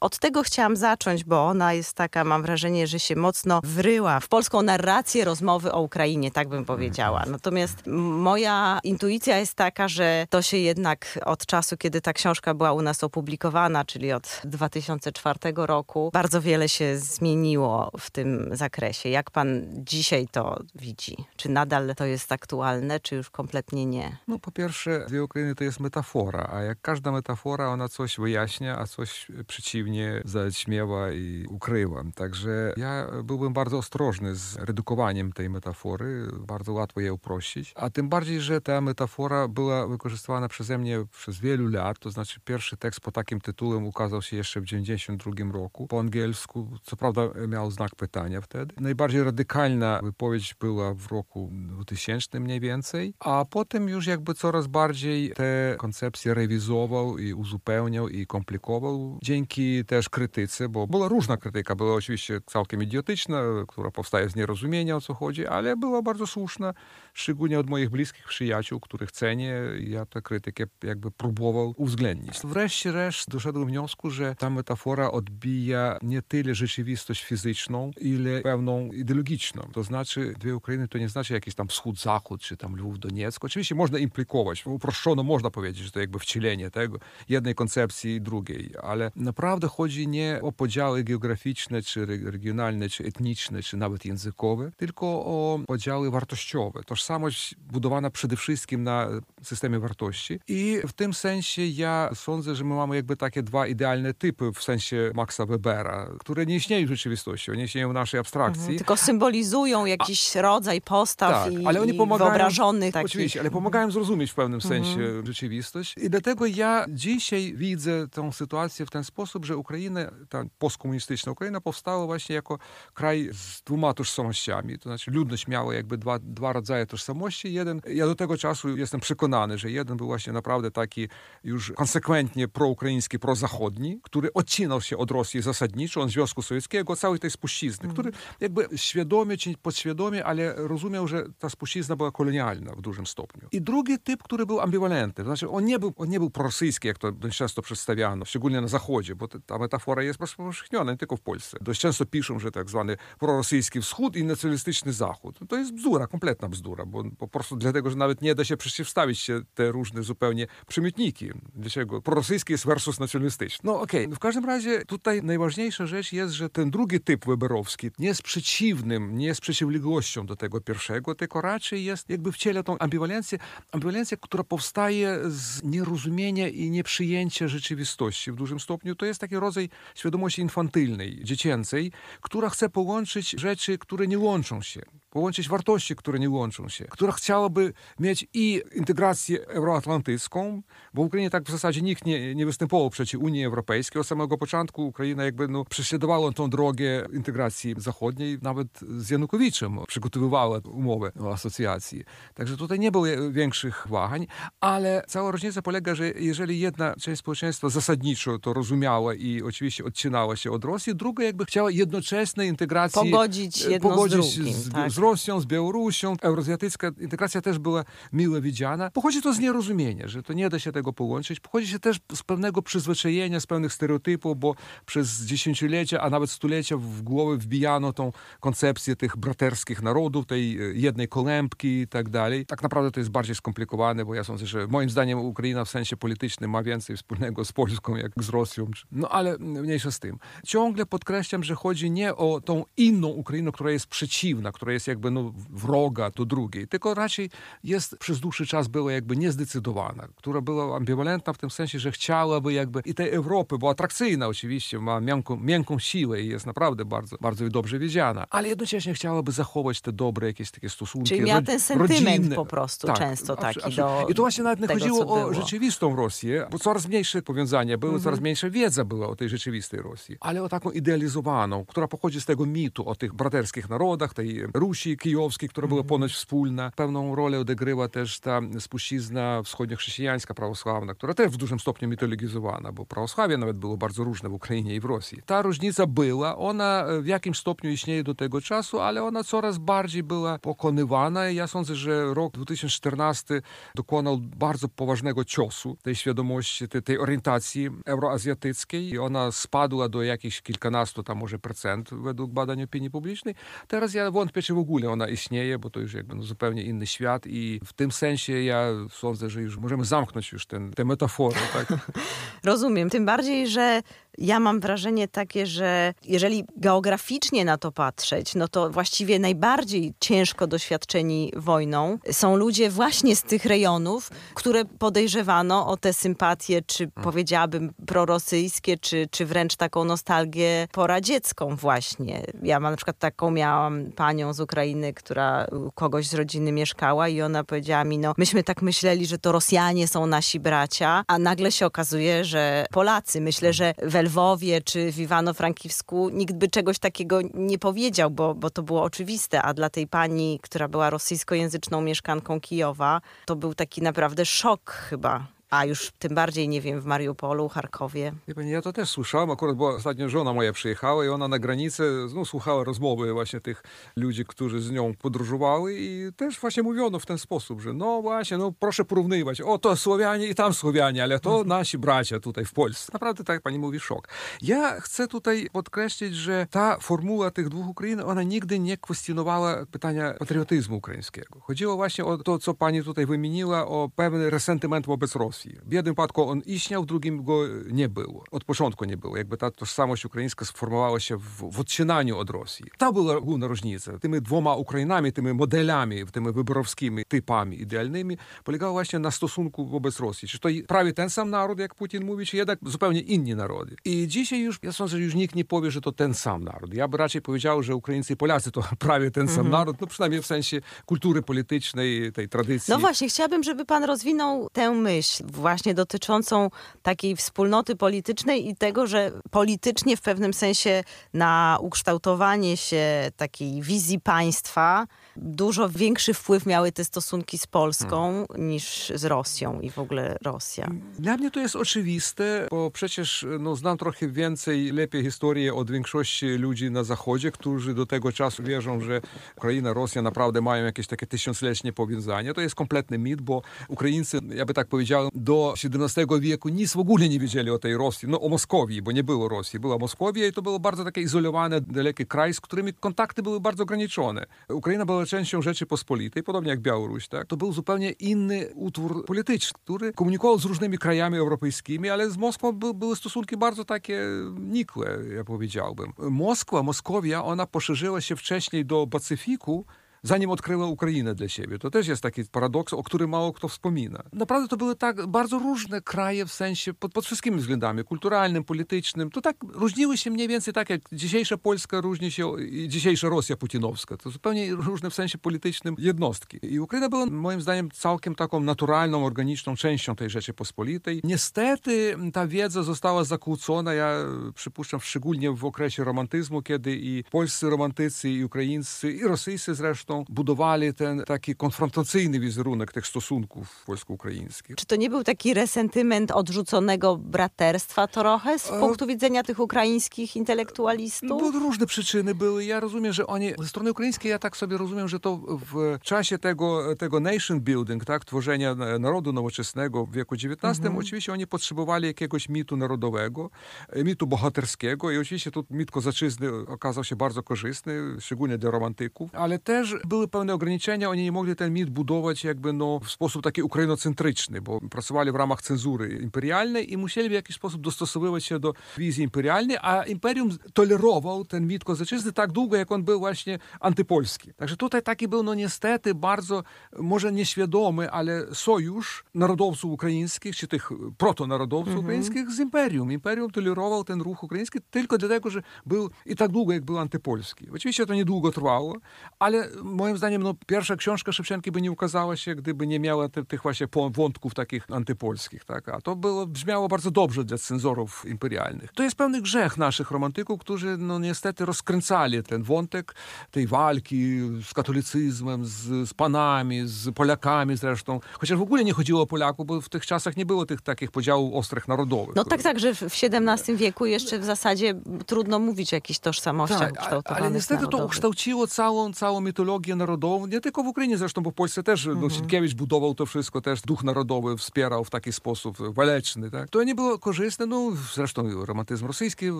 Od 0.00 0.18
tego 0.18 0.42
chciałam 0.42 0.76
zacząć, 0.76 1.24
bo 1.24 1.46
ona 1.46 1.72
jest 1.72 1.92
taka, 1.92 2.24
mam 2.24 2.42
wrażenie, 2.42 2.86
że 2.86 2.98
się 2.98 3.16
mocno 3.16 3.60
wryła 3.64 4.20
w 4.20 4.28
polską 4.28 4.62
narrację 4.62 5.24
rozmowy 5.24 5.72
o 5.72 5.80
Ukrainie, 5.80 6.30
tak 6.30 6.48
bym 6.48 6.64
powiedziała. 6.64 7.24
Natomiast 7.26 7.86
moja 7.86 8.80
intuicja 8.84 9.38
jest 9.38 9.54
taka, 9.54 9.88
że 9.88 10.26
to 10.30 10.42
się 10.42 10.56
jednak 10.56 11.18
od 11.24 11.46
czasu, 11.46 11.76
kiedy 11.76 12.00
ta 12.00 12.12
książka 12.12 12.54
była 12.54 12.72
u 12.72 12.82
nas 12.82 13.04
opublikowana, 13.04 13.84
czyli 13.84 14.12
od 14.12 14.40
2004 14.44 15.38
roku, 15.56 16.10
bardzo 16.12 16.40
wiele 16.40 16.68
się 16.68 16.98
zmieniło 16.98 17.90
w 17.98 18.10
tym 18.10 18.48
zakresie. 18.52 19.08
Jak 19.08 19.30
pan 19.30 19.62
dzisiaj 19.68 20.28
to 20.32 20.58
widzi? 20.74 21.16
Czy 21.36 21.48
nadal 21.48 21.94
to 21.96 22.04
jest 22.04 22.32
aktualne, 22.32 23.00
czy 23.00 23.16
już 23.16 23.30
kompletnie 23.30 23.86
nie? 23.86 24.16
No 24.28 24.38
po 24.38 24.50
pierwsze, 24.50 25.04
dwie 25.08 25.24
Ukrainy 25.24 25.54
to 25.54 25.64
jest 25.64 25.80
metafora, 25.80 26.48
a 26.52 26.62
jak 26.62 26.80
każda 26.80 27.12
metafora, 27.12 27.68
ona 27.68 27.88
coś 27.88 28.16
wyjaśnia, 28.16 28.78
a 28.78 28.86
coś 28.86 29.26
przeciwnie 29.46 29.83
mnie 29.84 30.22
zaćmiewa 30.24 31.12
i 31.12 31.46
ukryła. 31.48 32.04
Także 32.14 32.72
ja 32.76 33.06
byłbym 33.24 33.52
bardzo 33.52 33.78
ostrożny 33.78 34.34
z 34.34 34.56
redukowaniem 34.56 35.32
tej 35.32 35.50
metafory. 35.50 36.26
Bardzo 36.46 36.72
łatwo 36.72 37.00
je 37.00 37.12
uprościć. 37.12 37.72
A 37.76 37.90
tym 37.90 38.08
bardziej, 38.08 38.40
że 38.40 38.60
ta 38.60 38.80
metafora 38.80 39.48
była 39.48 39.86
wykorzystywana 39.86 40.48
przeze 40.48 40.78
mnie 40.78 41.04
przez 41.16 41.38
wielu 41.40 41.68
lat. 41.68 41.98
To 41.98 42.10
znaczy 42.10 42.40
pierwszy 42.44 42.76
tekst 42.76 43.00
pod 43.00 43.14
takim 43.14 43.40
tytułem 43.40 43.86
ukazał 43.86 44.22
się 44.22 44.36
jeszcze 44.36 44.60
w 44.60 44.64
1992 44.64 45.52
roku 45.58 45.86
po 45.86 46.00
angielsku. 46.00 46.68
Co 46.82 46.96
prawda 46.96 47.22
miał 47.48 47.70
znak 47.70 47.94
pytania 47.94 48.40
wtedy. 48.40 48.74
Najbardziej 48.80 49.24
radykalna 49.24 50.00
wypowiedź 50.02 50.54
była 50.60 50.94
w 50.94 51.06
roku 51.06 51.50
2000 51.52 52.40
mniej 52.40 52.60
więcej. 52.60 53.14
A 53.20 53.44
potem 53.50 53.88
już 53.88 54.06
jakby 54.06 54.34
coraz 54.34 54.66
bardziej 54.66 55.32
te 55.32 55.74
koncepcje 55.78 56.34
rewizował 56.34 57.18
i 57.18 57.34
uzupełniał 57.34 58.08
i 58.08 58.26
komplikował. 58.26 59.18
Dzięki 59.22 59.73
też 59.84 60.08
krytyce, 60.08 60.68
bo 60.68 60.86
była 60.86 61.08
różna 61.08 61.36
krytyka, 61.36 61.74
była 61.74 61.94
oczywiście 61.94 62.40
całkiem 62.46 62.82
idiotyczna, 62.82 63.42
która 63.68 63.90
powstaje 63.90 64.28
z 64.28 64.36
nierozumienia 64.36 64.96
o 64.96 65.00
co 65.00 65.14
chodzi, 65.14 65.46
ale 65.46 65.76
była 65.76 66.02
bardzo 66.02 66.26
słuszna, 66.26 66.74
szczególnie 67.14 67.58
od 67.58 67.70
moich 67.70 67.90
bliskich 67.90 68.26
przyjaciół, 68.28 68.80
których 68.80 69.12
cenię. 69.12 69.54
Ja 69.80 70.06
tę 70.06 70.22
krytykę 70.22 70.64
jakby 70.82 71.10
próbował 71.10 71.74
uwzględnić. 71.76 72.38
Wreszcie 72.44 72.92
resz 72.92 73.24
doszedłem 73.28 73.64
do 73.64 73.70
wniosku, 73.70 74.10
że 74.10 74.34
ta 74.34 74.50
metafora 74.50 75.10
odbija 75.10 75.98
nie 76.02 76.22
tyle 76.22 76.54
rzeczywistość 76.54 77.24
fizyczną, 77.24 77.90
ile 78.00 78.40
pewną 78.40 78.92
ideologiczną. 78.92 79.62
To 79.72 79.82
znaczy 79.82 80.34
dwie 80.38 80.56
Ukrainy 80.56 80.88
to 80.88 80.98
nie 80.98 81.08
znaczy 81.08 81.32
jakiś 81.32 81.54
tam 81.54 81.68
wschód-zachód, 81.68 82.40
czy 82.40 82.56
tam 82.56 82.76
Lwów-Doniecko. 82.76 83.46
Oczywiście 83.46 83.74
można 83.74 83.98
implikować, 83.98 84.66
uproszczono 84.66 85.22
można 85.22 85.50
powiedzieć, 85.50 85.84
że 85.84 85.90
to 85.90 86.00
jakby 86.00 86.18
wcielenie 86.18 86.70
tego, 86.70 86.98
jednej 87.28 87.54
koncepcji 87.54 88.14
i 88.14 88.20
drugiej, 88.20 88.70
ale 88.82 89.10
naprawdę 89.16 89.63
naprawdę 89.64 89.76
chodzi 89.76 90.08
nie 90.08 90.40
o 90.42 90.52
podziały 90.52 91.04
geograficzne, 91.04 91.82
czy 91.82 92.06
regionalne, 92.06 92.88
czy 92.88 93.04
etniczne, 93.04 93.62
czy 93.62 93.76
nawet 93.76 94.04
językowe, 94.04 94.70
tylko 94.76 95.06
o 95.06 95.58
podziały 95.66 96.10
wartościowe. 96.10 96.80
Tożsamość 96.86 97.54
budowana 97.72 98.10
przede 98.10 98.36
wszystkim 98.36 98.82
na 98.82 99.08
systemie 99.42 99.78
wartości. 99.78 100.40
I 100.48 100.80
w 100.88 100.92
tym 100.92 101.14
sensie 101.14 101.66
ja 101.66 102.10
sądzę, 102.14 102.54
że 102.54 102.64
my 102.64 102.74
mamy 102.74 102.96
jakby 102.96 103.16
takie 103.16 103.42
dwa 103.42 103.66
idealne 103.66 104.14
typy 104.14 104.52
w 104.54 104.62
sensie 104.62 105.10
Maxa 105.14 105.46
Webera, 105.46 106.10
które 106.18 106.46
nie 106.46 106.56
istnieją 106.56 106.86
w 106.86 106.88
rzeczywistości, 106.88 107.50
one 107.50 107.64
istnieją 107.64 107.90
w 107.90 107.94
naszej 107.94 108.20
abstrakcji. 108.20 108.60
Mhm, 108.60 108.78
tylko 108.78 108.96
symbolizują 108.96 109.86
jakiś 109.86 110.36
A, 110.36 110.42
rodzaj 110.42 110.80
postaw 110.80 111.44
tak, 111.44 111.52
i, 111.52 111.66
ale 111.66 111.80
oni 111.80 111.94
pomagają, 111.94 112.30
wyobrażonych. 112.30 112.92
Takich. 112.92 113.10
Oczywiście, 113.10 113.40
ale 113.40 113.50
pomagają 113.50 113.90
zrozumieć 113.90 114.30
w 114.30 114.34
pewnym 114.34 114.60
sensie 114.60 115.00
mhm. 115.00 115.26
rzeczywistość. 115.26 115.94
I 115.96 116.10
dlatego 116.10 116.46
ja 116.46 116.86
dzisiaj 116.88 117.54
widzę 117.56 118.08
tę 118.08 118.32
sytuację 118.32 118.86
w 118.86 118.90
ten 118.90 119.04
sposób, 119.04 119.43
że 119.44 119.54
że 119.54 119.58
Ukraina, 119.58 120.00
ta 120.28 120.44
postkomunistyczna 120.58 121.32
Ukraina 121.32 121.60
powstała 121.60 122.06
właśnie 122.06 122.34
jako 122.34 122.58
kraj 122.94 123.28
z 123.32 123.62
dwoma 123.62 123.94
tożsamościami. 123.94 124.78
To 124.78 124.88
znaczy 124.88 125.10
ludność 125.10 125.48
miała 125.48 125.74
jakby 125.74 125.98
dwa, 125.98 126.18
dwa 126.18 126.52
rodzaje 126.52 126.86
tożsamości. 126.86 127.52
Jeden, 127.52 127.80
ja 127.86 128.06
do 128.06 128.14
tego 128.14 128.36
czasu 128.36 128.76
jestem 128.76 129.00
przekonany, 129.00 129.58
że 129.58 129.70
jeden 129.70 129.96
był 129.96 130.06
właśnie 130.06 130.32
naprawdę 130.32 130.70
taki 130.70 131.08
już 131.44 131.72
konsekwentnie 131.72 132.48
proukraiński, 132.48 133.18
prozachodni, 133.18 134.00
który 134.02 134.32
odcinał 134.32 134.80
się 134.80 134.96
od 134.96 135.10
Rosji 135.10 135.42
zasadniczo, 135.42 136.00
od 136.00 136.10
Związku 136.10 136.42
Sowieckiego, 136.42 136.96
całej 136.96 137.18
tej 137.18 137.30
spuścizny, 137.30 137.84
mm. 137.84 137.94
który 137.94 138.12
jakby 138.40 138.68
świadomie 138.76 139.36
czy 139.36 139.56
podświadomie, 139.62 140.24
ale 140.24 140.54
rozumiał, 140.56 141.08
że 141.08 141.24
ta 141.38 141.48
spuścizna 141.48 141.96
była 141.96 142.10
kolonialna 142.10 142.72
w 142.72 142.80
dużym 142.80 143.06
stopniu. 143.06 143.48
I 143.52 143.62
drugi 143.62 143.98
typ, 143.98 144.22
który 144.22 144.46
był 144.46 144.60
ambiwalentny, 144.60 145.24
to 145.24 145.28
znaczy 145.28 145.48
on 145.50 145.64
nie 145.64 145.78
był, 145.78 145.92
on 145.96 146.08
nie 146.08 146.18
był 146.18 146.30
prorosyjski, 146.30 146.88
jak 146.88 146.98
to 146.98 147.12
często 147.30 147.62
przedstawiano, 147.62 148.24
szczególnie 148.24 148.60
na 148.60 148.68
Zachodzie, 148.68 149.14
bo 149.14 149.28
ta 149.46 149.58
metafora 149.58 150.02
jest 150.02 150.20
rozpowszechniona 150.20 150.92
nie 150.92 150.98
tylko 150.98 151.16
w 151.16 151.20
Polsce. 151.20 151.56
Dość 151.60 151.80
często 151.80 152.06
piszą, 152.06 152.38
że 152.38 152.50
tak 152.50 152.70
zwany 152.70 152.96
prorosyjski 153.18 153.80
wschód 153.80 154.16
i 154.16 154.24
nacjonalistyczny 154.24 154.92
zachód. 154.92 155.38
To 155.48 155.56
jest 155.56 155.72
bzdura, 155.72 156.06
kompletna 156.06 156.48
bzdura, 156.48 156.86
bo 156.86 157.04
po 157.18 157.28
prostu 157.28 157.56
dlatego, 157.56 157.90
że 157.90 157.96
nawet 157.96 158.22
nie 158.22 158.34
da 158.34 158.44
się 158.44 158.56
przeciwstawić 158.56 159.18
się 159.18 159.40
te 159.54 159.72
różne 159.72 160.02
zupełnie 160.02 160.46
przymiotniki. 160.66 161.30
Dlaczego? 161.54 162.02
Prorosyjski 162.02 162.52
jest 162.52 162.66
versus 162.66 163.00
nacjonalistyczny. 163.00 163.60
No 163.64 163.80
okej, 163.80 164.04
okay. 164.04 164.16
w 164.16 164.18
każdym 164.18 164.44
razie 164.44 164.84
tutaj 164.84 165.22
najważniejsza 165.22 165.86
rzecz 165.86 166.12
jest, 166.12 166.34
że 166.34 166.48
ten 166.48 166.70
drugi 166.70 167.00
typ 167.00 167.26
weberowski 167.26 167.90
nie 167.98 168.06
jest 168.06 168.22
przeciwnym, 168.22 169.18
nie 169.18 169.26
jest 169.26 169.40
przeciwległością 169.40 170.26
do 170.26 170.36
tego 170.36 170.60
pierwszego, 170.60 171.14
tylko 171.14 171.40
raczej 171.40 171.84
jest 171.84 172.10
jakby 172.10 172.32
wciela 172.32 172.62
tą 172.62 172.78
ambiwalencję, 172.78 173.38
ambiwalencję, 173.72 174.16
która 174.20 174.44
powstaje 174.44 175.18
z 175.26 175.62
nierozumienia 175.62 176.48
i 176.48 176.70
nieprzyjęcia 176.70 177.48
rzeczywistości 177.48 178.32
w 178.32 178.34
dużym 178.34 178.60
stopniu. 178.60 178.94
To 178.94 179.06
jest 179.06 179.22
taki 179.24 179.36
rodzaj 179.36 179.68
świadomości 179.94 180.42
infantylnej, 180.42 181.20
dziecięcej, 181.22 181.92
która 182.20 182.48
chce 182.48 182.68
połączyć 182.68 183.30
rzeczy, 183.30 183.78
które 183.78 184.06
nie 184.06 184.18
łączą 184.18 184.62
się 184.62 184.80
połączyć 185.14 185.48
wartości, 185.48 185.96
które 185.96 186.18
nie 186.18 186.30
łączą 186.30 186.68
się, 186.68 186.84
która 186.84 187.12
chciałaby 187.12 187.72
mieć 188.00 188.26
i 188.34 188.62
integrację 188.74 189.46
euroatlantycką, 189.46 190.62
bo 190.94 191.02
w 191.02 191.06
Ukrainie 191.06 191.30
tak 191.30 191.44
w 191.44 191.50
zasadzie 191.50 191.82
nikt 191.82 192.06
nie, 192.06 192.34
nie 192.34 192.46
występował 192.46 192.90
przeciw 192.90 193.20
Unii 193.20 193.44
Europejskiej. 193.44 194.00
Od 194.00 194.06
samego 194.06 194.38
początku 194.38 194.86
Ukraina 194.86 195.24
jakby 195.24 195.48
no, 195.48 195.64
prześladowała 195.64 196.32
tą 196.32 196.50
drogę 196.50 197.06
integracji 197.12 197.74
zachodniej, 197.78 198.38
nawet 198.42 198.68
z 198.98 199.10
Janukowiczem 199.10 199.78
przygotowywała 199.88 200.60
umowę 200.72 201.12
o 201.20 201.32
asocjacji. 201.32 202.04
Także 202.34 202.56
tutaj 202.56 202.78
nie 202.78 202.92
było 202.92 203.06
większych 203.30 203.86
wahań, 203.88 204.26
ale 204.60 205.02
cała 205.08 205.30
różnica 205.30 205.62
polega, 205.62 205.94
że 205.94 206.10
jeżeli 206.10 206.60
jedna 206.60 206.94
część 207.00 207.20
społeczeństwa 207.20 207.68
zasadniczo 207.68 208.38
to 208.38 208.52
rozumiała 208.52 209.14
i 209.14 209.42
oczywiście 209.42 209.84
odcinała 209.84 210.36
się 210.36 210.50
od 210.50 210.64
Rosji, 210.64 210.94
druga 210.94 211.24
jakby 211.24 211.44
chciała 211.44 211.70
jednoczesnej 211.70 212.48
integracji 212.48 213.10
pogodzić 213.10 213.64
jedno 213.64 213.90
pogodzić 213.90 214.24
z 214.24 214.36
drugim. 214.36 214.54
Z, 214.54 214.72
tak. 214.72 214.90
z 214.90 215.03
Rosją, 215.04 215.40
z 215.40 215.46
Białorusią. 215.46 216.14
Euroazjatycka 216.22 216.90
integracja 217.00 217.40
też 217.40 217.58
była 217.58 217.84
mile 218.12 218.40
widziana. 218.40 218.90
Pochodzi 218.90 219.22
to 219.22 219.32
z 219.34 219.38
nierozumienia, 219.38 220.08
że 220.08 220.22
to 220.22 220.32
nie 220.32 220.48
da 220.48 220.58
się 220.58 220.72
tego 220.72 220.92
połączyć. 220.92 221.40
Pochodzi 221.40 221.66
się 221.66 221.78
też 221.78 222.00
z 222.14 222.22
pewnego 222.22 222.62
przyzwyczajenia, 222.62 223.40
z 223.40 223.46
pewnych 223.46 223.72
stereotypów, 223.72 224.38
bo 224.38 224.54
przez 224.86 225.24
dziesięciolecia, 225.24 226.00
a 226.00 226.10
nawet 226.10 226.30
stulecia 226.30 226.76
w 226.76 227.02
głowy 227.02 227.38
wbijano 227.38 227.92
tą 227.92 228.12
koncepcję 228.40 228.96
tych 228.96 229.16
braterskich 229.16 229.82
narodów, 229.82 230.26
tej 230.26 230.58
e, 230.58 230.74
jednej 230.74 231.08
kolębki 231.08 231.68
i 231.80 231.88
tak 231.88 232.08
dalej. 232.08 232.46
Tak 232.46 232.62
naprawdę 232.62 232.90
to 232.90 233.00
jest 233.00 233.10
bardziej 233.10 233.34
skomplikowane, 233.34 234.04
bo 234.04 234.14
ja 234.14 234.24
sądzę, 234.24 234.46
że 234.46 234.66
moim 234.66 234.90
zdaniem 234.90 235.18
Ukraina 235.18 235.64
w 235.64 235.70
sensie 235.70 235.96
politycznym 235.96 236.50
ma 236.50 236.62
więcej 236.62 236.96
wspólnego 236.96 237.44
z 237.44 237.52
Polską 237.52 237.96
jak 237.96 238.12
z 238.24 238.28
Rosją. 238.28 238.70
No 238.92 239.08
ale 239.08 239.38
mniejsza 239.38 239.90
z 239.90 239.98
tym. 239.98 240.18
Ciągle 240.46 240.86
podkreślam, 240.86 241.44
że 241.44 241.54
chodzi 241.54 241.90
nie 241.90 242.14
o 242.16 242.40
tą 242.40 242.64
inną 242.76 243.08
Ukrainę, 243.08 243.52
która 243.52 243.70
jest 243.70 243.86
przeciwna, 243.86 244.52
która 244.52 244.72
jest 244.72 244.86
jakby 244.94 245.10
no, 245.10 245.32
wroga 245.50 246.10
do 246.10 246.24
drugiej, 246.24 246.68
tylko 246.68 246.94
raczej 246.94 247.30
jest 247.64 247.96
przez 247.98 248.20
dłuższy 248.20 248.46
czas 248.46 248.68
była 248.68 248.92
jakby 248.92 249.16
niezdecydowana, 249.16 250.08
która 250.16 250.40
była 250.40 250.76
ambiwalentna 250.76 251.32
w 251.32 251.38
tym 251.38 251.50
sensie, 251.50 251.78
że 251.78 251.92
chciałaby 251.92 252.52
jakby 252.52 252.80
i 252.84 252.94
tej 252.94 253.10
Europy, 253.10 253.58
bo 253.58 253.70
atrakcyjna 253.70 254.28
oczywiście, 254.28 254.78
ma 254.78 255.00
miękką, 255.00 255.36
miękką 255.36 255.78
siłę 255.78 256.22
i 256.22 256.28
jest 256.28 256.46
naprawdę 256.46 256.84
bardzo, 256.84 257.16
bardzo 257.20 257.48
dobrze 257.48 257.78
wiedziana, 257.78 258.26
ale 258.30 258.48
jednocześnie 258.48 258.94
chciałaby 258.94 259.32
zachować 259.32 259.80
te 259.80 259.92
dobre 259.92 260.26
jakieś 260.26 260.50
takie 260.50 260.70
stosunki 260.70 261.08
Czyli 261.08 261.22
miała 261.22 261.42
ten 261.42 261.60
sentyment 261.60 262.00
rodzinne. 262.00 262.36
po 262.36 262.46
prostu 262.46 262.86
tak, 262.86 262.98
często 262.98 263.36
taki 263.36 263.76
do 263.76 264.06
I 264.08 264.14
to 264.14 264.22
właśnie 264.22 264.44
nawet 264.44 264.60
nie 264.60 264.68
tego, 264.68 264.80
chodziło 264.80 265.14
o 265.14 265.34
rzeczywistą 265.34 265.96
Rosję, 265.96 266.46
bo 266.50 266.58
coraz 266.58 266.88
mniejsze 266.88 267.22
powiązania 267.22 267.78
były, 267.78 267.92
mhm. 267.92 268.04
coraz 268.04 268.20
mniejsza 268.20 268.50
wiedza 268.50 268.84
była 268.84 269.08
o 269.08 269.16
tej 269.16 269.28
rzeczywistej 269.28 269.80
Rosji, 269.80 270.16
ale 270.20 270.42
o 270.42 270.48
taką 270.48 270.70
idealizowaną, 270.70 271.64
która 271.64 271.88
pochodzi 271.88 272.20
z 272.20 272.24
tego 272.24 272.46
mitu 272.46 272.88
o 272.88 272.94
tych 272.94 273.14
braterskich 273.14 273.68
narodach, 273.68 274.14
tej 274.14 274.42
Rusi 274.54 274.83
kijowskiej, 274.84 275.48
która 275.48 275.68
była 275.68 275.80
mhm. 275.80 275.88
ponoć 275.88 276.12
wspólna. 276.12 276.70
Pewną 276.76 277.14
rolę 277.14 277.38
odegrywa 277.38 277.88
też 277.88 278.20
ta 278.20 278.40
spuścizna 278.58 279.42
wschodnio-chrześcijańska, 279.42 280.34
prawosławna, 280.34 280.94
która 280.94 281.14
też 281.14 281.32
w 281.32 281.36
dużym 281.36 281.60
stopniu 281.60 281.88
mitologizowana, 281.88 282.72
bo 282.72 282.86
prawosławie 282.86 283.36
nawet 283.36 283.56
było 283.56 283.76
bardzo 283.76 284.04
różne 284.04 284.28
w 284.28 284.32
Ukrainie 284.32 284.74
i 284.74 284.80
w 284.80 284.84
Rosji. 284.84 285.18
Ta 285.26 285.42
różnica 285.42 285.86
była, 285.86 286.36
ona 286.36 286.86
w 287.00 287.06
jakimś 287.06 287.38
stopniu 287.38 287.70
istnieje 287.70 288.04
do 288.04 288.14
tego 288.14 288.40
czasu, 288.40 288.80
ale 288.80 289.02
ona 289.02 289.24
coraz 289.24 289.58
bardziej 289.58 290.02
była 290.02 290.38
pokonywana 290.38 291.30
i 291.30 291.36
ja 291.36 291.46
sądzę, 291.46 291.74
że 291.74 292.14
rok 292.14 292.32
2014 292.32 293.42
dokonał 293.74 294.18
bardzo 294.18 294.68
poważnego 294.68 295.24
ciosu 295.24 295.76
tej 295.82 295.94
świadomości, 295.94 296.68
tej, 296.68 296.82
tej 296.82 296.98
orientacji 296.98 297.70
euroazjatyckiej 297.86 298.88
i 298.88 298.98
ona 298.98 299.32
spadła 299.32 299.88
do 299.88 300.02
jakichś 300.02 300.40
kilkunastu 300.40 301.02
tam 301.02 301.18
może 301.18 301.38
procent 301.38 301.90
według 301.94 302.30
badań 302.32 302.62
opinii 302.62 302.90
publicznej. 302.90 303.34
Teraz 303.68 303.94
ja 303.94 304.10
wątpię, 304.10 304.42
czy 304.42 304.54
w 304.54 304.58
ogóle 304.58 304.73
ona 304.82 305.08
istnieje, 305.08 305.58
bo 305.58 305.70
to 305.70 305.80
już 305.80 305.94
jakby 305.94 306.14
no 306.14 306.22
zupełnie 306.22 306.62
inny 306.62 306.86
świat 306.86 307.26
i 307.26 307.60
w 307.64 307.72
tym 307.72 307.92
sensie 307.92 308.42
ja 308.42 308.68
sądzę, 308.90 309.30
że 309.30 309.42
już 309.42 309.58
możemy 309.58 309.84
zamknąć 309.84 310.32
już 310.32 310.46
ten, 310.46 310.72
tę 310.72 310.84
metaforę. 310.84 311.40
Tak? 311.52 311.66
Rozumiem. 312.44 312.90
Tym 312.90 313.06
bardziej, 313.06 313.48
że 313.48 313.82
ja 314.18 314.40
mam 314.40 314.60
wrażenie 314.60 315.08
takie, 315.08 315.46
że 315.46 315.94
jeżeli 316.04 316.44
geograficznie 316.56 317.44
na 317.44 317.58
to 317.58 317.72
patrzeć, 317.72 318.34
no 318.34 318.48
to 318.48 318.70
właściwie 318.70 319.18
najbardziej 319.18 319.94
ciężko 320.00 320.46
doświadczeni 320.46 321.32
wojną 321.36 321.98
są 322.12 322.36
ludzie 322.36 322.70
właśnie 322.70 323.16
z 323.16 323.22
tych 323.22 323.44
rejonów, 323.44 324.10
które 324.34 324.64
podejrzewano 324.64 325.66
o 325.66 325.76
te 325.76 325.92
sympatie, 325.92 326.62
czy 326.62 326.78
hmm. 326.78 327.04
powiedziałabym 327.04 327.74
prorosyjskie, 327.86 328.78
czy, 328.78 329.08
czy 329.10 329.26
wręcz 329.26 329.56
taką 329.56 329.84
nostalgię 329.84 330.68
poradziecką 330.72 331.56
właśnie. 331.56 332.22
Ja 332.42 332.60
mam 332.60 332.72
na 332.72 332.76
przykład 332.76 332.98
taką, 332.98 333.30
miałam 333.30 333.92
panią 333.92 334.32
z 334.32 334.40
Ukrainy, 334.40 334.94
która 334.94 335.46
kogoś 335.74 336.06
z 336.06 336.14
rodziny 336.14 336.52
mieszkała 336.52 337.08
i 337.08 337.22
ona 337.22 337.44
powiedziała 337.44 337.84
mi, 337.84 337.98
no 337.98 338.14
myśmy 338.18 338.44
tak 338.44 338.62
myśleli, 338.62 339.06
że 339.06 339.18
to 339.18 339.32
Rosjanie 339.32 339.88
są 339.88 340.06
nasi 340.06 340.40
bracia, 340.40 341.04
a 341.06 341.18
nagle 341.18 341.52
się 341.52 341.66
okazuje, 341.66 342.24
że 342.24 342.66
Polacy. 342.70 343.20
Myślę, 343.20 343.52
hmm. 343.52 343.54
że 343.54 343.74
we 343.90 344.03
Lwowie 344.04 344.62
czy 344.62 344.92
w 344.92 344.98
Iwano-Frankiwsku 344.98 346.10
nikt 346.12 346.34
by 346.34 346.48
czegoś 346.48 346.78
takiego 346.78 347.20
nie 347.34 347.58
powiedział, 347.58 348.10
bo, 348.10 348.34
bo 348.34 348.50
to 348.50 348.62
było 348.62 348.82
oczywiste, 348.82 349.42
a 349.42 349.54
dla 349.54 349.70
tej 349.70 349.86
pani, 349.86 350.40
która 350.42 350.68
była 350.68 350.90
rosyjskojęzyczną 350.90 351.80
mieszkanką 351.80 352.40
Kijowa, 352.40 353.00
to 353.26 353.36
był 353.36 353.54
taki 353.54 353.82
naprawdę 353.82 354.26
szok 354.26 354.70
chyba 354.70 355.33
a 355.54 355.64
już 355.64 355.92
tym 355.98 356.14
bardziej, 356.14 356.48
nie 356.48 356.60
wiem, 356.60 356.80
w 356.80 356.84
Mariupolu, 356.84 357.48
Charkowie. 357.48 358.12
Wie 358.28 358.34
pani, 358.34 358.50
ja 358.50 358.62
to 358.62 358.72
też 358.72 358.90
słyszałem, 358.90 359.30
akurat 359.30 359.56
bo 359.56 359.68
ostatnio 359.68 360.08
żona 360.08 360.32
moja 360.32 360.52
przyjechała 360.52 361.04
i 361.04 361.08
ona 361.08 361.28
na 361.28 361.38
granicę 361.38 361.84
no, 362.14 362.24
słuchała 362.24 362.64
rozmowy 362.64 363.12
właśnie 363.12 363.40
tych 363.40 363.62
ludzi, 363.96 364.24
którzy 364.24 364.60
z 364.60 364.70
nią 364.70 364.94
podróżowały 364.94 365.74
i 365.78 366.12
też 366.16 366.40
właśnie 366.40 366.62
mówiono 366.62 366.98
w 366.98 367.06
ten 367.06 367.18
sposób, 367.18 367.60
że 367.60 367.72
no 367.72 368.02
właśnie, 368.02 368.38
no 368.38 368.52
proszę 368.58 368.84
porównywać, 368.84 369.40
o 369.40 369.58
to 369.58 369.76
Słowianie 369.76 370.26
i 370.26 370.34
tam 370.34 370.54
Słowianie, 370.54 371.02
ale 371.02 371.20
to 371.20 371.30
mhm. 371.30 371.48
nasi 371.48 371.78
bracia 371.78 372.20
tutaj 372.20 372.44
w 372.44 372.52
Polsce. 372.52 372.90
Naprawdę 372.92 373.24
tak 373.24 373.42
pani 373.42 373.58
mówi, 373.58 373.80
szok. 373.80 374.08
Ja 374.42 374.80
chcę 374.80 375.08
tutaj 375.08 375.48
podkreślić, 375.52 376.14
że 376.14 376.46
ta 376.50 376.78
formuła 376.80 377.30
tych 377.30 377.48
dwóch 377.48 377.68
Ukrain, 377.68 378.00
ona 378.00 378.22
nigdy 378.22 378.58
nie 378.58 378.76
kwestionowała 378.76 379.66
pytania 379.66 380.14
patriotyzmu 380.18 380.76
ukraińskiego. 380.76 381.40
Chodziło 381.40 381.76
właśnie 381.76 382.04
o 382.04 382.18
to, 382.18 382.38
co 382.38 382.54
pani 382.54 382.82
tutaj 382.82 383.06
wymieniła, 383.06 383.66
o 383.66 383.90
pewny 383.96 384.30
resentyment 384.30 384.86
wobec 384.86 385.14
Rosji. 385.14 385.43
Rosji. 385.44 385.60
W 385.66 385.72
jednym 385.72 385.94
przypadku 385.94 386.28
on 386.28 386.42
istniał, 386.46 386.82
w 386.82 386.86
drugim 386.86 387.24
go 387.24 387.40
nie 387.70 387.88
było. 387.88 388.24
Od 388.30 388.44
początku 388.44 388.84
nie 388.84 388.96
było. 388.96 389.16
Jakby 389.16 389.36
ta 389.36 389.50
tożsamość 389.50 390.04
ukraińska 390.04 390.44
sformowała 390.44 391.00
się 391.00 391.16
w, 391.16 391.50
w 391.52 391.60
odcinaniu 391.60 392.18
od 392.18 392.30
Rosji. 392.30 392.66
Ta 392.78 392.92
była 392.92 393.20
główna 393.20 393.46
różnica. 393.46 393.98
Tymi 393.98 394.22
dwoma 394.22 394.54
Ukrainami, 394.56 395.12
tymi 395.12 395.32
modelami, 395.32 396.06
tymi 396.12 396.32
wyborowskimi 396.32 397.04
typami 397.08 397.60
idealnymi 397.60 398.18
polegała 398.44 398.72
właśnie 398.72 398.98
na 398.98 399.10
stosunku 399.10 399.66
wobec 399.66 400.00
Rosji. 400.00 400.28
Czy 400.28 400.38
to 400.38 400.48
prawie 400.68 400.92
ten 400.92 401.10
sam 401.10 401.30
naród, 401.30 401.58
jak 401.58 401.74
Putin 401.74 402.04
mówi, 402.04 402.26
czy 402.26 402.36
jednak 402.36 402.58
zupełnie 402.62 403.00
inni 403.00 403.34
narody. 403.34 403.76
I 403.84 404.08
dzisiaj 404.08 404.40
już, 404.40 404.58
ja 404.62 404.72
sądzę, 404.72 404.96
że 404.96 405.02
już 405.02 405.14
nikt 405.14 405.34
nie 405.34 405.44
powie, 405.44 405.70
że 405.70 405.80
to 405.80 405.92
ten 405.92 406.14
sam 406.14 406.44
naród. 406.44 406.74
Ja 406.74 406.88
by 406.88 406.96
raczej 406.96 407.22
powiedział, 407.22 407.62
że 407.62 407.76
Ukraińcy 407.76 408.12
i 408.12 408.16
Polacy 408.16 408.50
to 408.50 408.62
prawie 408.78 409.10
ten 409.10 409.28
sam 409.28 409.34
mm 409.34 409.46
-hmm. 409.46 409.50
naród, 409.50 409.80
no 409.80 409.86
przynajmniej 409.86 410.22
w 410.22 410.26
sensie 410.26 410.60
kultury 410.86 411.22
politycznej, 411.22 412.12
tej 412.12 412.28
tradycji. 412.28 412.70
No 412.70 412.78
właśnie, 412.78 413.08
chciałabym, 413.08 413.42
żeby 413.42 413.64
pan 413.64 413.84
rozwinął 413.84 414.48
tę 414.52 414.70
myśl 414.70 415.24
właśnie 415.34 415.74
dotyczącą 415.74 416.50
takiej 416.82 417.16
wspólnoty 417.16 417.76
politycznej 417.76 418.48
i 418.48 418.56
tego, 418.56 418.86
że 418.86 419.12
politycznie 419.30 419.96
w 419.96 420.00
pewnym 420.00 420.34
sensie 420.34 420.84
na 421.14 421.58
ukształtowanie 421.60 422.56
się 422.56 423.10
takiej 423.16 423.62
wizji 423.62 424.00
państwa 424.00 424.86
dużo 425.16 425.68
większy 425.68 426.14
wpływ 426.14 426.46
miały 426.46 426.72
te 426.72 426.84
stosunki 426.84 427.38
z 427.38 427.46
Polską 427.46 428.26
hmm. 428.28 428.48
niż 428.48 428.92
z 428.94 429.04
Rosją 429.04 429.60
i 429.60 429.70
w 429.70 429.78
ogóle 429.78 430.16
Rosja. 430.22 430.70
Dla 430.98 431.16
mnie 431.16 431.30
to 431.30 431.40
jest 431.40 431.56
oczywiste, 431.56 432.48
bo 432.50 432.70
przecież 432.70 433.26
no, 433.40 433.56
znam 433.56 433.78
trochę 433.78 434.08
więcej, 434.08 434.72
lepiej 434.72 435.02
historię 435.02 435.54
od 435.54 435.70
większości 435.70 436.26
ludzi 436.26 436.70
na 436.70 436.84
Zachodzie, 436.84 437.30
którzy 437.30 437.74
do 437.74 437.86
tego 437.86 438.12
czasu 438.12 438.42
wierzą, 438.42 438.80
że 438.80 439.00
Ukraina, 439.36 439.72
Rosja 439.72 440.02
naprawdę 440.02 440.40
mają 440.40 440.64
jakieś 440.64 440.86
takie 440.86 441.06
tysiącletnie 441.06 441.72
powiązania. 441.72 442.34
To 442.34 442.40
jest 442.40 442.54
kompletny 442.54 442.98
mit, 442.98 443.22
bo 443.22 443.42
Ukraińcy, 443.68 444.18
ja 444.34 444.44
by 444.44 444.54
tak 444.54 444.66
powiedział, 444.66 445.08
do 445.14 445.54
XVII 445.74 446.20
wieku 446.20 446.48
nic 446.48 446.72
w 446.72 446.78
ogóle 446.78 447.08
nie 447.08 447.18
wiedzieli 447.18 447.50
o 447.50 447.58
tej 447.58 447.76
Rosji, 447.76 448.08
no 448.08 448.20
o 448.20 448.28
Moskowii, 448.28 448.82
bo 448.82 448.92
nie 448.92 449.04
było 449.04 449.28
Rosji. 449.28 449.60
Była 449.60 449.78
Moskowia 449.78 450.26
i 450.26 450.32
to 450.32 450.42
było 450.42 450.60
bardzo 450.60 450.84
takie 450.84 451.00
izolowane, 451.00 451.60
dalekie 451.60 452.06
kraj, 452.06 452.34
z 452.34 452.40
którymi 452.40 452.72
kontakty 452.72 453.22
były 453.22 453.40
bardzo 453.40 453.62
ograniczone. 453.62 454.26
Ukraina 454.48 454.86
była 454.86 455.06
częścią 455.06 455.42
Rzeczypospolitej, 455.42 456.22
podobnie 456.22 456.50
jak 456.50 456.60
Białoruś, 456.60 457.08
to 457.28 457.36
był 457.36 457.52
zupełnie 457.52 457.90
inny 457.90 458.48
utwór 458.54 459.04
polityczny, 459.04 459.58
który 459.64 459.92
komunikował 459.92 460.38
z 460.38 460.44
różnymi 460.44 460.78
krajami 460.78 461.16
europejskimi, 461.18 461.90
ale 461.90 462.10
z 462.10 462.16
Moskwą 462.16 462.52
by, 462.52 462.74
były 462.74 462.96
stosunki 462.96 463.36
bardzo 463.36 463.64
takie 463.64 464.00
nikłe, 464.40 464.98
ja 465.16 465.24
powiedziałbym. 465.24 465.92
Moskwa, 465.98 466.62
Moskowia, 466.62 467.24
ona 467.24 467.46
poszerzyła 467.46 468.00
się 468.00 468.16
wcześniej 468.16 468.64
do 468.64 468.86
Pacyfiku, 468.86 469.64
zanim 470.04 470.30
odkryła 470.30 470.66
Ukrainę 470.66 471.14
dla 471.14 471.28
siebie. 471.28 471.58
To 471.58 471.70
też 471.70 471.86
jest 471.86 472.02
taki 472.02 472.24
paradoks, 472.24 472.72
o 472.72 472.82
którym 472.82 473.10
mało 473.10 473.32
kto 473.32 473.48
wspomina. 473.48 474.02
Naprawdę 474.12 474.48
to 474.48 474.56
były 474.56 474.76
tak 474.76 475.06
bardzo 475.06 475.38
różne 475.38 475.80
kraje 475.80 476.26
w 476.26 476.32
sensie, 476.32 476.74
pod, 476.74 476.92
pod 476.92 477.04
wszystkimi 477.04 477.36
względami, 477.36 477.84
kulturalnym, 477.84 478.44
politycznym. 478.44 479.10
To 479.10 479.20
tak 479.20 479.36
różniły 479.48 479.96
się 479.96 480.10
mniej 480.10 480.28
więcej 480.28 480.54
tak, 480.54 480.70
jak 480.70 480.80
dzisiejsza 480.92 481.36
Polska 481.36 481.80
różni 481.80 482.10
się 482.10 482.42
i 482.42 482.68
dzisiejsza 482.68 483.08
Rosja 483.08 483.36
putinowska. 483.36 483.96
To 483.96 484.10
zupełnie 484.10 484.54
różne 484.54 484.90
w 484.90 484.94
sensie 484.94 485.18
politycznym 485.18 485.74
jednostki. 485.78 486.38
I 486.42 486.60
Ukraina 486.60 486.88
była 486.88 487.06
moim 487.06 487.40
zdaniem 487.40 487.70
całkiem 487.70 488.14
taką 488.14 488.40
naturalną, 488.40 489.06
organiczną 489.06 489.56
częścią 489.56 489.96
tej 489.96 490.10
Rzeczypospolitej. 490.10 491.00
Niestety 491.04 491.96
ta 492.12 492.26
wiedza 492.26 492.62
została 492.62 493.04
zakłócona, 493.04 493.74
ja 493.74 493.96
przypuszczam, 494.34 494.80
szczególnie 494.80 495.32
w 495.32 495.44
okresie 495.44 495.84
romantyzmu, 495.84 496.42
kiedy 496.42 496.76
i 496.76 497.04
polscy 497.10 497.50
romantycy, 497.50 498.10
i 498.10 498.24
ukraińscy, 498.24 498.92
i 498.92 499.02
rosyjscy 499.02 499.54
zresztą 499.54 499.93
zresztą 499.98 500.14
budowali 500.14 500.74
ten 500.74 501.02
taki 501.06 501.34
konfrontacyjny 501.34 502.20
wizerunek 502.20 502.72
tych 502.72 502.86
stosunków 502.86 503.62
polsko-ukraińskich. 503.66 504.56
Czy 504.56 504.66
to 504.66 504.76
nie 504.76 504.90
był 504.90 505.04
taki 505.04 505.34
resentyment 505.34 506.10
odrzuconego 506.10 506.96
braterstwa 506.96 507.86
trochę 507.86 508.38
z 508.38 508.48
punktu 508.48 508.86
widzenia 508.86 509.22
tych 509.22 509.38
ukraińskich 509.38 510.16
intelektualistów? 510.16 511.08
No, 511.08 511.32
bo 511.32 511.38
różne 511.38 511.66
przyczyny 511.66 512.14
były. 512.14 512.44
Ja 512.44 512.60
rozumiem, 512.60 512.92
że 512.92 513.06
oni, 513.06 513.32
ze 513.38 513.48
strony 513.48 513.70
ukraińskiej 513.70 514.10
ja 514.10 514.18
tak 514.18 514.36
sobie 514.36 514.58
rozumiem, 514.58 514.88
że 514.88 515.00
to 515.00 515.20
w 515.26 515.78
czasie 515.82 516.18
tego, 516.18 516.76
tego 516.76 517.00
nation 517.00 517.40
building, 517.40 517.84
tak, 517.84 518.04
tworzenia 518.04 518.54
narodu 518.80 519.12
nowoczesnego 519.12 519.86
w 519.86 519.92
wieku 519.92 520.14
XIX, 520.14 520.44
mhm. 520.44 520.76
oczywiście 520.76 521.12
oni 521.12 521.26
potrzebowali 521.26 521.86
jakiegoś 521.86 522.28
mitu 522.28 522.56
narodowego, 522.56 523.30
mitu 523.76 524.06
bohaterskiego 524.06 524.90
i 524.90 524.98
oczywiście 524.98 525.30
tu 525.30 525.44
mit 525.50 525.70
kozaczyzny 525.70 526.28
okazał 526.46 526.84
się 526.84 526.96
bardzo 526.96 527.22
korzystny, 527.22 527.96
szczególnie 528.00 528.38
dla 528.38 528.50
romantyków, 528.50 529.10
ale 529.14 529.38
też 529.38 529.74
były 529.86 530.08
pewne 530.08 530.34
ograniczenia, 530.34 530.90
oni 530.90 531.02
nie 531.02 531.12
mogli 531.12 531.36
ten 531.36 531.52
mit 531.52 531.70
budować 531.70 532.24
jakby 532.24 532.52
no, 532.52 532.80
w 532.80 532.90
sposób 532.90 533.22
taki 533.22 533.42
ukrainocentryczny, 533.42 534.40
bo 534.40 534.60
pracowali 534.60 535.12
w 535.12 535.14
ramach 535.14 535.42
cenzury 535.42 535.98
imperialnej 536.02 536.72
i 536.72 536.76
musieli 536.76 537.08
w 537.08 537.12
jakiś 537.12 537.36
sposób 537.36 537.60
dostosowywać 537.60 538.24
się 538.24 538.38
do 538.38 538.54
wizji 538.78 539.04
imperialnej, 539.04 539.56
a 539.62 539.82
imperium 539.82 540.30
tolerował 540.54 541.24
ten 541.24 541.46
mit 541.46 541.64
kozaczyzny 541.64 542.12
tak 542.12 542.32
długo, 542.32 542.56
jak 542.56 542.72
on 542.72 542.82
był 542.82 542.98
właśnie 542.98 543.38
antypolski. 543.60 544.34
Także 544.34 544.56
tutaj 544.56 544.82
taki 544.82 545.08
był 545.08 545.22
no 545.22 545.34
niestety 545.34 545.94
bardzo, 545.94 546.42
może 546.78 547.12
nieświadomy, 547.12 547.90
ale 547.90 548.34
sojusz 548.34 549.04
narodowców 549.14 549.70
ukraińskich, 549.70 550.36
czy 550.36 550.48
tych 550.48 550.70
protonarodowców 550.98 551.74
mhm. 551.74 551.84
ukraińskich 551.84 552.30
z 552.30 552.40
imperium. 552.40 552.92
Imperium 552.92 553.30
tolerował 553.30 553.84
ten 553.84 554.00
ruch 554.00 554.22
ukraiński 554.22 554.58
tylko 554.70 554.98
dlatego, 554.98 555.30
że 555.30 555.42
był 555.66 555.90
i 556.06 556.16
tak 556.16 556.30
długo, 556.30 556.52
jak 556.52 556.64
był 556.64 556.78
antypolski. 556.78 557.50
Oczywiście 557.54 557.86
to 557.86 557.94
niedługo 557.94 558.32
trwało, 558.32 558.76
ale 559.18 559.48
moim 559.74 559.96
zdaniem 559.96 560.22
no, 560.22 560.34
pierwsza 560.46 560.76
książka 560.76 561.12
Szewczenki 561.12 561.52
by 561.52 561.62
nie 561.62 561.72
ukazała 561.72 562.16
się, 562.16 562.34
gdyby 562.34 562.66
nie 562.66 562.80
miała 562.80 563.08
te, 563.08 563.24
tych 563.24 563.42
właśnie 563.42 563.66
wątków 563.90 564.34
takich 564.34 564.66
antypolskich. 564.70 565.44
Tak? 565.44 565.68
A 565.68 565.80
to 565.80 565.96
było, 565.96 566.26
brzmiało 566.26 566.68
bardzo 566.68 566.90
dobrze 566.90 567.24
dla 567.24 567.38
cenzorów 567.38 568.04
imperialnych. 568.06 568.72
To 568.72 568.82
jest 568.82 568.96
pewny 568.96 569.22
grzech 569.22 569.58
naszych 569.58 569.90
romantyków, 569.90 570.40
którzy 570.40 570.76
no, 570.78 570.98
niestety 570.98 571.44
rozkręcali 571.44 572.22
ten 572.22 572.42
wątek 572.42 572.94
tej 573.30 573.46
walki 573.46 574.20
z 574.42 574.54
katolicyzmem, 574.54 575.44
z, 575.44 575.88
z 575.88 575.94
panami, 575.94 576.62
z 576.64 576.94
Polakami 576.94 577.56
zresztą. 577.56 578.00
Chociaż 578.12 578.38
w 578.38 578.42
ogóle 578.42 578.64
nie 578.64 578.72
chodziło 578.72 579.02
o 579.02 579.06
Polaków, 579.06 579.46
bo 579.46 579.60
w 579.60 579.68
tych 579.68 579.86
czasach 579.86 580.16
nie 580.16 580.26
było 580.26 580.46
tych 580.46 580.60
takich 580.60 580.90
podziałów 580.90 581.34
ostrych 581.34 581.68
narodowych. 581.68 582.16
No 582.16 582.24
tak, 582.24 582.42
tak, 582.42 582.58
że 582.58 582.74
w 582.74 582.82
XVII 582.82 583.56
wieku 583.56 583.86
jeszcze 583.86 584.18
w 584.18 584.24
zasadzie 584.24 584.74
trudno 585.06 585.38
mówić 585.38 585.72
o 585.72 585.76
jakichś 585.76 585.98
tożsamościach 585.98 586.72
tak, 586.72 587.02
Ale 587.06 587.30
niestety 587.30 587.66
to 587.68 587.84
ukształciło 587.84 588.46
całą, 588.46 588.92
całą 588.92 589.20
mitologię 589.20 589.63
narodową, 589.66 590.26
nie 590.26 590.40
tylko 590.40 590.62
w 590.62 590.66
Ukrainie 590.66 590.98
zresztą, 590.98 591.22
bo 591.22 591.30
w 591.30 591.34
Polsce 591.34 591.62
też 591.62 591.86
no, 591.86 591.92
mhm. 591.92 592.08
no, 592.08 592.16
Sienkiewicz 592.16 592.54
budował 592.54 592.94
to 592.94 593.06
wszystko, 593.06 593.40
też 593.40 593.62
duch 593.62 593.84
narodowy 593.84 594.36
wspierał 594.36 594.84
w 594.84 594.90
taki 594.90 595.12
sposób 595.12 595.56
waleczny. 595.74 596.30
Tak? 596.30 596.50
To 596.50 596.64
nie 596.64 596.74
było 596.74 596.98
korzystne, 596.98 597.46
no 597.46 597.72
zresztą 597.94 598.44
romantyzm 598.44 598.86
rosyjski 598.86 599.26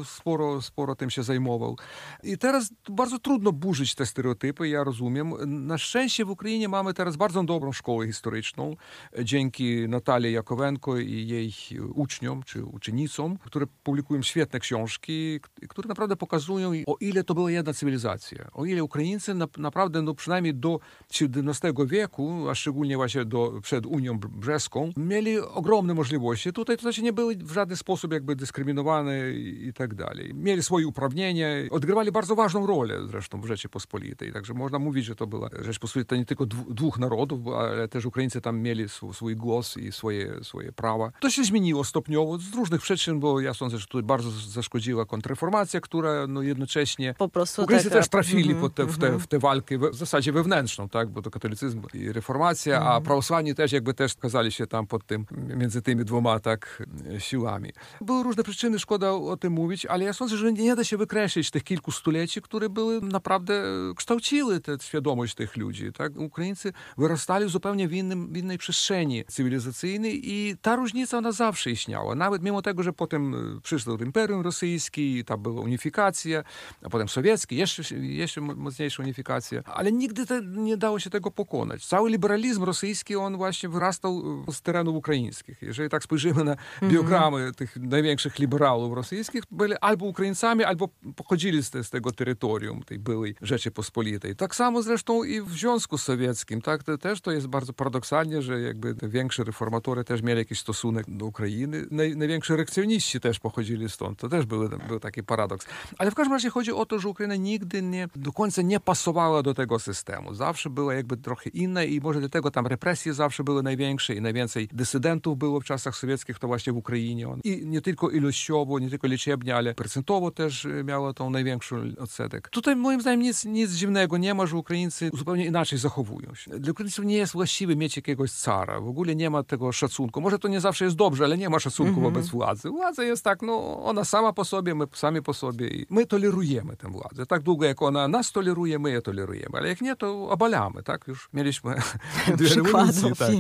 sporo, 0.04 0.62
sporo 0.62 0.94
tym 0.94 1.10
się 1.10 1.22
zajmował. 1.22 1.76
I 2.22 2.38
teraz 2.38 2.70
bardzo 2.90 3.18
trudno 3.18 3.52
burzyć 3.52 3.94
te 3.94 4.06
stereotypy, 4.06 4.68
ja 4.68 4.84
rozumiem. 4.84 5.34
Na 5.66 5.78
szczęście 5.78 6.24
w 6.24 6.30
Ukrainie 6.30 6.68
mamy 6.68 6.94
teraz 6.94 7.16
bardzo 7.16 7.42
dobrą 7.42 7.72
szkołę 7.72 8.06
historyczną, 8.06 8.76
dzięki 9.22 9.88
Natalii 9.88 10.32
Jakowenko 10.32 10.98
i 10.98 11.26
jej 11.26 11.52
uczniom, 11.94 12.42
czy 12.42 12.64
uczennicom, 12.64 13.38
które 13.38 13.66
publikują 13.82 14.22
świetne 14.22 14.60
książki, 14.60 15.40
które 15.68 15.88
naprawdę 15.88 16.16
pokazują, 16.16 16.72
o 16.86 16.96
ile 17.00 17.24
to 17.24 17.34
była 17.34 17.50
jedna 17.50 17.72
cywilizacja. 17.72 18.48
O 18.52 18.64
ile 18.64 18.84
Ukraińcy 18.84 19.34
na, 19.34 19.46
naprawdę, 19.58 20.02
no 20.04 20.14
przynajmniej 20.14 20.54
do 20.54 20.80
XVII 21.20 21.86
wieku, 21.86 22.48
a 22.50 22.54
szczególnie 22.54 22.96
właśnie 22.96 23.24
do, 23.24 23.52
przed 23.62 23.86
Unią 23.86 24.18
Brzeską, 24.18 24.92
mieli 24.96 25.38
ogromne 25.38 25.94
możliwości. 25.94 26.52
Tutaj 26.52 26.76
to 26.76 26.82
znaczy 26.82 27.02
nie 27.02 27.12
były 27.12 27.36
w 27.36 27.52
żaden 27.52 27.76
sposób 27.76 28.12
jakby 28.12 28.36
dyskryminowane 28.36 29.30
i, 29.30 29.66
i 29.66 29.72
tak 29.72 29.94
dalej. 29.94 30.34
Mieli 30.34 30.62
swoje 30.62 30.86
uprawnienia, 30.86 31.48
odgrywali 31.70 32.12
bardzo 32.12 32.34
ważną 32.34 32.66
rolę 32.66 33.06
zresztą 33.06 33.40
w 33.40 33.46
Rzeczypospolitej. 33.46 34.32
Także 34.32 34.54
można 34.54 34.78
mówić, 34.78 35.04
że 35.04 35.14
to 35.14 35.26
była 35.26 35.48
Rzeczpospolita 35.58 36.16
nie 36.16 36.24
tylko 36.24 36.46
dwóch 36.46 36.98
narodów, 36.98 37.48
ale 37.48 37.88
też 37.88 38.06
Ukraińcy 38.06 38.40
tam 38.40 38.60
mieli 38.60 38.88
swój 39.12 39.36
głos 39.36 39.76
i 39.76 39.92
swoje, 39.92 40.44
swoje 40.44 40.72
prawa. 40.72 41.10
To 41.20 41.30
się 41.30 41.44
zmieniło 41.44 41.84
stopniowo 41.84 42.38
z 42.38 42.54
różnych 42.54 42.80
przyczyn, 42.80 43.20
bo 43.20 43.40
ja 43.40 43.54
sądzę, 43.54 43.78
że 43.78 43.86
tutaj 43.86 44.02
bardzo 44.02 44.30
zaszkodziła 44.30 45.06
kontrreformacja, 45.06 45.80
która 45.80 46.26
no 46.26 46.42
jednocześnie... 46.42 47.14
Po 47.18 47.28
prostu 47.28 47.62
Ukraińcy 47.62 47.88
taka... 47.88 48.00
też 48.00 48.08
trafili 48.08 48.50
mm 48.50 48.62
-hmm, 48.62 48.70
te, 48.70 48.86
w, 48.86 48.98
te, 48.98 49.06
mhm. 49.06 49.20
w 49.20 49.26
tę 49.26 49.38
walkę 49.38 49.78
w 49.94 49.98
zasadzie 49.98 50.32
wewnętrzną, 50.32 50.88
tak? 50.88 51.08
bo 51.08 51.22
to 51.22 51.30
katolicyzm 51.30 51.82
i 51.94 52.12
reformacja, 52.12 52.76
a 52.76 52.80
mhm. 52.80 53.02
prawosławni 53.02 53.54
też 53.54 53.72
jakby 53.72 53.94
też 53.94 54.14
okazali 54.14 54.52
się 54.52 54.66
tam 54.66 54.86
pod 54.86 55.06
tym, 55.06 55.26
między 55.56 55.82
tymi 55.82 56.04
dwoma 56.04 56.40
tak 56.40 56.82
siłami. 57.18 57.72
Były 58.00 58.22
różne 58.22 58.42
przyczyny, 58.42 58.78
szkoda 58.78 59.12
o 59.12 59.36
tym 59.36 59.52
mówić, 59.52 59.86
ale 59.86 60.04
ja 60.04 60.12
sądzę, 60.12 60.36
że 60.36 60.52
nie 60.52 60.76
da 60.76 60.84
się 60.84 60.96
wykreślić 60.96 61.50
tych 61.50 61.64
kilku 61.64 61.92
stuleci, 61.92 62.42
które 62.42 62.68
były 62.68 63.00
naprawdę 63.00 63.62
kształciły 63.96 64.60
tę 64.60 64.76
świadomość 64.82 65.34
tych 65.34 65.56
ludzi. 65.56 65.92
Tak? 65.92 66.16
Ukraińcy 66.16 66.72
wyrastali 66.98 67.48
zupełnie 67.48 67.88
w, 67.88 67.92
innym, 67.92 68.32
w 68.32 68.36
innej 68.36 68.58
przestrzeni 68.58 69.24
cywilizacyjnej 69.24 70.30
i 70.32 70.56
ta 70.62 70.76
różnica 70.76 71.18
ona 71.18 71.32
zawsze 71.32 71.70
istniała. 71.70 72.14
Nawet 72.14 72.42
mimo 72.42 72.62
tego, 72.62 72.82
że 72.82 72.92
potem 72.92 73.34
e, 73.34 73.60
przyszło 73.60 73.94
Imperium 73.94 74.40
Rosyjskie, 74.40 75.24
tam 75.24 75.42
była 75.42 75.60
unifikacja, 75.60 76.44
a 76.82 76.88
potem 76.88 77.08
sowieckie, 77.08 77.56
jeszcze, 77.56 77.96
jeszcze 77.96 78.40
mocniejsza 78.40 79.02
unifikacja, 79.02 79.62
ale 79.84 79.92
nigdy 79.92 80.26
te, 80.26 80.42
nie 80.42 80.76
dało 80.76 80.98
się 80.98 81.10
tego 81.10 81.30
pokonać. 81.30 81.86
Cały 81.86 82.10
liberalizm 82.10 82.64
rosyjski, 82.64 83.16
on 83.16 83.36
właśnie 83.36 83.68
wyrastał 83.68 84.22
z 84.52 84.62
terenów 84.62 84.96
ukraińskich. 84.96 85.62
Jeżeli 85.62 85.88
tak 85.88 86.02
spojrzymy 86.02 86.44
na 86.44 86.52
mhm. 86.52 86.92
biogramy 86.92 87.38
mm 87.38 87.52
-hmm. 87.52 87.54
tych 87.54 87.76
największych 87.76 88.38
liberałów 88.38 88.94
rosyjskich, 88.94 89.42
byli 89.50 89.74
albo 89.80 90.06
Ukraińcami, 90.06 90.64
albo 90.64 90.88
pochodzili 91.16 91.62
z, 91.62 91.70
te, 91.70 91.84
z 91.84 91.90
tego 91.90 92.12
terytorium, 92.12 92.82
tej 92.82 92.98
byłej 92.98 93.34
Rzeczypospolitej. 93.42 94.36
Tak 94.36 94.54
samo 94.54 94.82
zresztą 94.82 95.24
i 95.24 95.40
w 95.40 95.52
Związku 95.52 95.98
Sowieckim, 95.98 96.62
tak? 96.62 96.82
To 96.82 96.98
też 96.98 97.20
to 97.20 97.30
jest 97.30 97.46
bardzo 97.46 97.72
paradoksalnie, 97.72 98.42
że 98.42 98.60
jakby 98.60 98.94
te 98.94 99.08
większe 99.08 99.44
reformatory 99.44 100.04
też 100.04 100.22
mieli 100.22 100.38
jakiś 100.38 100.60
stosunek 100.60 101.06
do 101.08 101.26
Ukrainy. 101.26 101.86
Naj, 101.90 102.16
najwięksi 102.16 102.56
rekcjoniści 102.56 103.20
też 103.20 103.38
pochodzili 103.38 103.88
stąd. 103.88 104.18
To 104.18 104.28
też 104.28 104.46
był, 104.46 104.68
był 104.88 105.00
taki 105.00 105.22
paradoks. 105.22 105.66
Ale 105.98 106.10
w 106.10 106.14
każdym 106.14 106.32
razie 106.32 106.50
chodzi 106.50 106.72
o 106.72 106.86
to, 106.86 106.98
że 106.98 107.08
Ukraina 107.08 107.36
nigdy 107.36 107.82
nie, 107.82 108.08
do 108.16 108.32
końca 108.32 108.62
nie 108.62 108.80
pasowała 108.80 109.42
do 109.42 109.54
tego 109.54 109.73
systemu. 109.78 110.34
Zawsze 110.34 110.70
była 110.70 110.94
jakby 110.94 111.16
trochę 111.16 111.50
inna 111.50 111.84
i 111.84 112.00
może 112.00 112.20
dlatego 112.20 112.50
tam 112.50 112.66
represje 112.66 113.14
zawsze 113.14 113.44
były 113.44 113.62
największe 113.62 114.14
i 114.14 114.20
najwięcej 114.20 114.68
dysydentów 114.72 115.38
było 115.38 115.60
w 115.60 115.64
czasach 115.64 115.96
sowieckich, 115.96 116.38
to 116.38 116.46
właśnie 116.46 116.72
w 116.72 116.76
Ukrainie. 116.76 117.26
I 117.44 117.66
nie 117.66 117.80
tylko 117.80 118.10
ilościowo, 118.10 118.78
nie 118.78 118.90
tylko 118.90 119.06
liczebnie, 119.06 119.56
ale 119.56 119.74
procentowo 119.74 120.30
też 120.30 120.68
miało 120.84 121.14
tą 121.14 121.30
największą 121.30 121.76
odsetek. 121.98 122.48
Tutaj 122.48 122.76
moim 122.76 123.00
zdaniem 123.00 123.20
nic, 123.20 123.44
nic 123.44 123.70
dziwnego 123.70 124.16
nie 124.16 124.34
ma, 124.34 124.46
że 124.46 124.56
Ukraińcy 124.56 125.10
zupełnie 125.14 125.46
inaczej 125.46 125.78
zachowują 125.78 126.34
się. 126.34 126.50
Dla 126.50 126.72
Ukraińców 126.72 127.04
nie 127.04 127.16
jest 127.16 127.32
właściwe 127.32 127.76
mieć 127.76 127.96
jakiegoś 127.96 128.30
cara. 128.32 128.80
W 128.80 128.88
ogóle 128.88 129.16
nie 129.16 129.30
ma 129.30 129.42
tego 129.42 129.72
szacunku. 129.72 130.20
Może 130.20 130.38
to 130.38 130.48
nie 130.48 130.60
zawsze 130.60 130.84
jest 130.84 130.96
dobrze, 130.96 131.24
ale 131.24 131.38
nie 131.38 131.48
ma 131.48 131.58
szacunku 131.58 132.00
-hmm. 132.00 132.02
wobec 132.02 132.28
władzy. 132.28 132.68
Władza 132.70 133.04
jest 133.04 133.24
tak, 133.24 133.42
no 133.42 133.84
ona 133.84 134.04
sama 134.04 134.32
po 134.32 134.44
sobie, 134.44 134.74
my 134.74 134.84
sami 134.92 135.22
po 135.22 135.34
sobie 135.34 135.68
i 135.68 135.86
my 135.90 136.06
tolerujemy 136.06 136.76
tę 136.76 136.88
władzę. 136.90 137.26
Tak 137.26 137.42
długo 137.42 137.64
jak 137.64 137.82
ona 137.82 138.08
nas 138.08 138.32
toleruje, 138.32 138.78
my 138.78 138.90
je 138.90 139.02
tolerujemy. 139.02 139.58
Ale 139.64 139.68
jak 139.68 139.80
nie, 139.80 139.96
to 139.96 140.28
obalamy, 140.28 140.82
tak? 140.82 141.08
Już 141.08 141.28
mieliśmy 141.32 141.74
dwie 142.36 142.48
rewolucje. 142.48 143.14
Tak. 143.14 143.30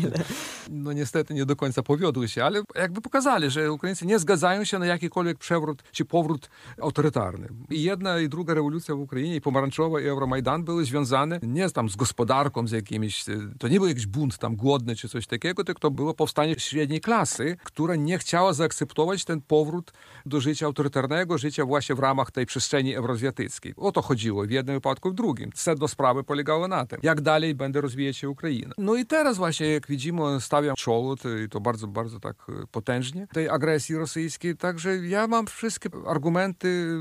No 0.70 0.92
niestety 0.92 1.34
nie 1.34 1.46
do 1.46 1.56
końca 1.56 1.82
powiodły 1.82 2.28
się, 2.28 2.44
ale 2.44 2.62
jakby 2.74 3.00
pokazali, 3.00 3.50
że 3.50 3.72
Ukraińcy 3.72 4.06
nie 4.06 4.18
zgadzają 4.18 4.64
się 4.64 4.78
na 4.78 4.86
jakikolwiek 4.86 5.38
przewrót 5.38 5.82
czy 5.92 6.04
powrót 6.04 6.50
autorytarny. 6.82 7.48
I 7.70 7.82
jedna 7.82 8.20
i 8.20 8.28
druga 8.28 8.54
rewolucja 8.54 8.94
w 8.94 9.00
Ukrainie, 9.00 9.36
i 9.36 9.40
pomarańczowa, 9.40 10.00
i 10.00 10.06
Euromajdan 10.06 10.64
były 10.64 10.84
związane 10.84 11.40
nie 11.42 11.70
tam 11.70 11.88
z 11.88 11.96
gospodarką, 11.96 12.68
z 12.68 12.72
jakimiś, 12.72 13.24
to 13.58 13.68
nie 13.68 13.78
był 13.78 13.88
jakiś 13.88 14.06
bunt 14.06 14.38
tam 14.38 14.56
głodny 14.56 14.96
czy 14.96 15.08
coś 15.08 15.26
takiego, 15.26 15.64
tylko 15.64 15.80
to 15.80 15.90
było 15.90 16.14
powstanie 16.14 16.54
średniej 16.58 17.00
klasy, 17.00 17.56
która 17.64 17.96
nie 17.96 18.18
chciała 18.18 18.52
zaakceptować 18.52 19.24
ten 19.24 19.40
powrót 19.40 19.92
do 20.26 20.40
życia 20.40 20.66
autorytarnego, 20.66 21.38
życia 21.38 21.64
właśnie 21.64 21.94
w 21.94 21.98
ramach 21.98 22.30
tej 22.30 22.46
przestrzeni 22.46 22.94
euroazjatyckiej. 22.94 23.74
O 23.76 23.92
to 23.92 24.02
chodziło 24.02 24.46
w 24.46 24.50
jednym 24.50 24.76
wypadku, 24.76 25.10
w 25.10 25.14
drugim. 25.14 25.50
Sedno 25.54 25.88
sprawy 25.88 26.13
polegało 26.22 26.68
na 26.68 26.86
tym, 26.86 26.98
jak 27.02 27.20
dalej 27.20 27.54
będzie 27.54 27.80
rozwijać 27.80 28.16
się 28.16 28.28
Ukraina. 28.28 28.74
No 28.78 28.94
i 28.94 29.06
teraz 29.06 29.36
właśnie, 29.36 29.72
jak 29.72 29.86
widzimy, 29.86 30.40
stawiam 30.40 30.76
czoło, 30.76 31.14
i 31.44 31.48
to 31.48 31.60
bardzo, 31.60 31.86
bardzo 31.86 32.20
tak 32.20 32.36
e, 32.48 32.52
potężnie, 32.70 33.26
tej 33.32 33.48
agresji 33.48 33.96
rosyjskiej, 33.96 34.56
także 34.56 34.96
ja 34.96 35.26
mam 35.26 35.46
wszystkie 35.46 35.88
argumenty, 36.06 36.98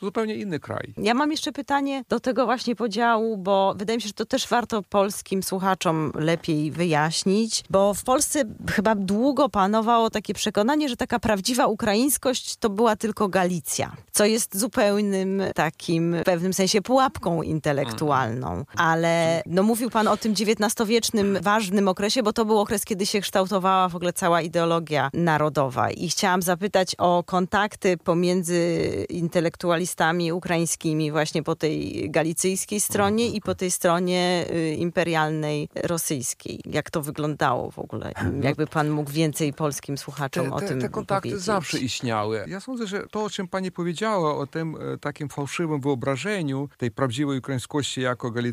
zupełnie 0.00 0.34
inny 0.34 0.60
kraj. 0.60 0.94
Ja 0.96 1.14
mam 1.14 1.30
jeszcze 1.30 1.52
pytanie 1.52 2.04
do 2.08 2.20
tego 2.20 2.44
właśnie 2.44 2.76
podziału, 2.76 3.36
bo 3.36 3.74
wydaje 3.76 3.96
mi 3.96 4.02
się, 4.02 4.08
że 4.08 4.14
to 4.14 4.26
też 4.26 4.48
warto 4.48 4.82
polskim 4.82 5.42
słuchaczom 5.42 6.12
lepiej 6.14 6.70
wyjaśnić, 6.70 7.64
bo 7.70 7.94
w 7.94 8.04
Polsce 8.04 8.44
chyba 8.70 8.94
długo 8.94 9.48
panowało 9.48 10.10
takie 10.10 10.34
przekonanie, 10.34 10.88
że 10.88 10.96
taka 10.96 11.18
prawdziwa 11.18 11.66
ukraińskość 11.66 12.56
to 12.56 12.70
była 12.70 12.96
tylko 12.96 13.28
Galicja, 13.28 13.96
co 14.12 14.24
jest 14.24 14.58
zupełnym 14.58 15.42
takim 15.54 16.16
w 16.20 16.24
pewnym 16.24 16.52
sensie 16.52 16.82
pułapką 16.82 17.42
intelektualną. 17.42 18.55
Ale 18.76 19.42
no, 19.46 19.62
mówił 19.62 19.90
pan 19.90 20.08
o 20.08 20.16
tym 20.16 20.32
XIX-wiecznym 20.32 21.38
ważnym 21.42 21.88
okresie, 21.88 22.22
bo 22.22 22.32
to 22.32 22.44
był 22.44 22.58
okres, 22.58 22.84
kiedy 22.84 23.06
się 23.06 23.20
kształtowała 23.20 23.88
w 23.88 23.96
ogóle 23.96 24.12
cała 24.12 24.42
ideologia 24.42 25.10
narodowa. 25.12 25.90
I 25.90 26.08
chciałam 26.08 26.42
zapytać 26.42 26.94
o 26.98 27.24
kontakty 27.26 27.96
pomiędzy 27.96 28.80
intelektualistami 29.08 30.32
ukraińskimi 30.32 31.10
właśnie 31.10 31.42
po 31.42 31.56
tej 31.56 32.10
galicyjskiej 32.10 32.80
stronie 32.80 33.28
i 33.28 33.40
po 33.40 33.54
tej 33.54 33.70
stronie 33.70 34.44
y, 34.50 34.74
imperialnej 34.74 35.68
rosyjskiej. 35.74 36.60
Jak 36.64 36.90
to 36.90 37.02
wyglądało 37.02 37.70
w 37.70 37.78
ogóle? 37.78 38.12
Jakby 38.42 38.66
pan 38.66 38.90
mógł 38.90 39.10
więcej 39.10 39.52
polskim 39.52 39.98
słuchaczom 39.98 40.44
te, 40.44 40.50
te, 40.50 40.56
o 40.56 40.68
tym 40.68 40.80
Te 40.80 40.88
kontakty 40.88 41.28
powiedzieć. 41.28 41.44
zawsze 41.46 41.78
istniały. 41.78 42.44
Ja 42.48 42.60
sądzę, 42.60 42.86
że 42.86 43.06
to, 43.10 43.24
o 43.24 43.30
czym 43.30 43.48
pani 43.48 43.72
powiedziała, 43.72 44.36
o 44.36 44.46
tym 44.46 44.76
e, 44.94 44.98
takim 44.98 45.28
fałszywym 45.28 45.80
wyobrażeniu 45.80 46.68
tej 46.78 46.90
prawdziwej 46.90 47.38
ukraińskości 47.38 48.00
jako 48.00 48.30
galicyjskiej, 48.30 48.45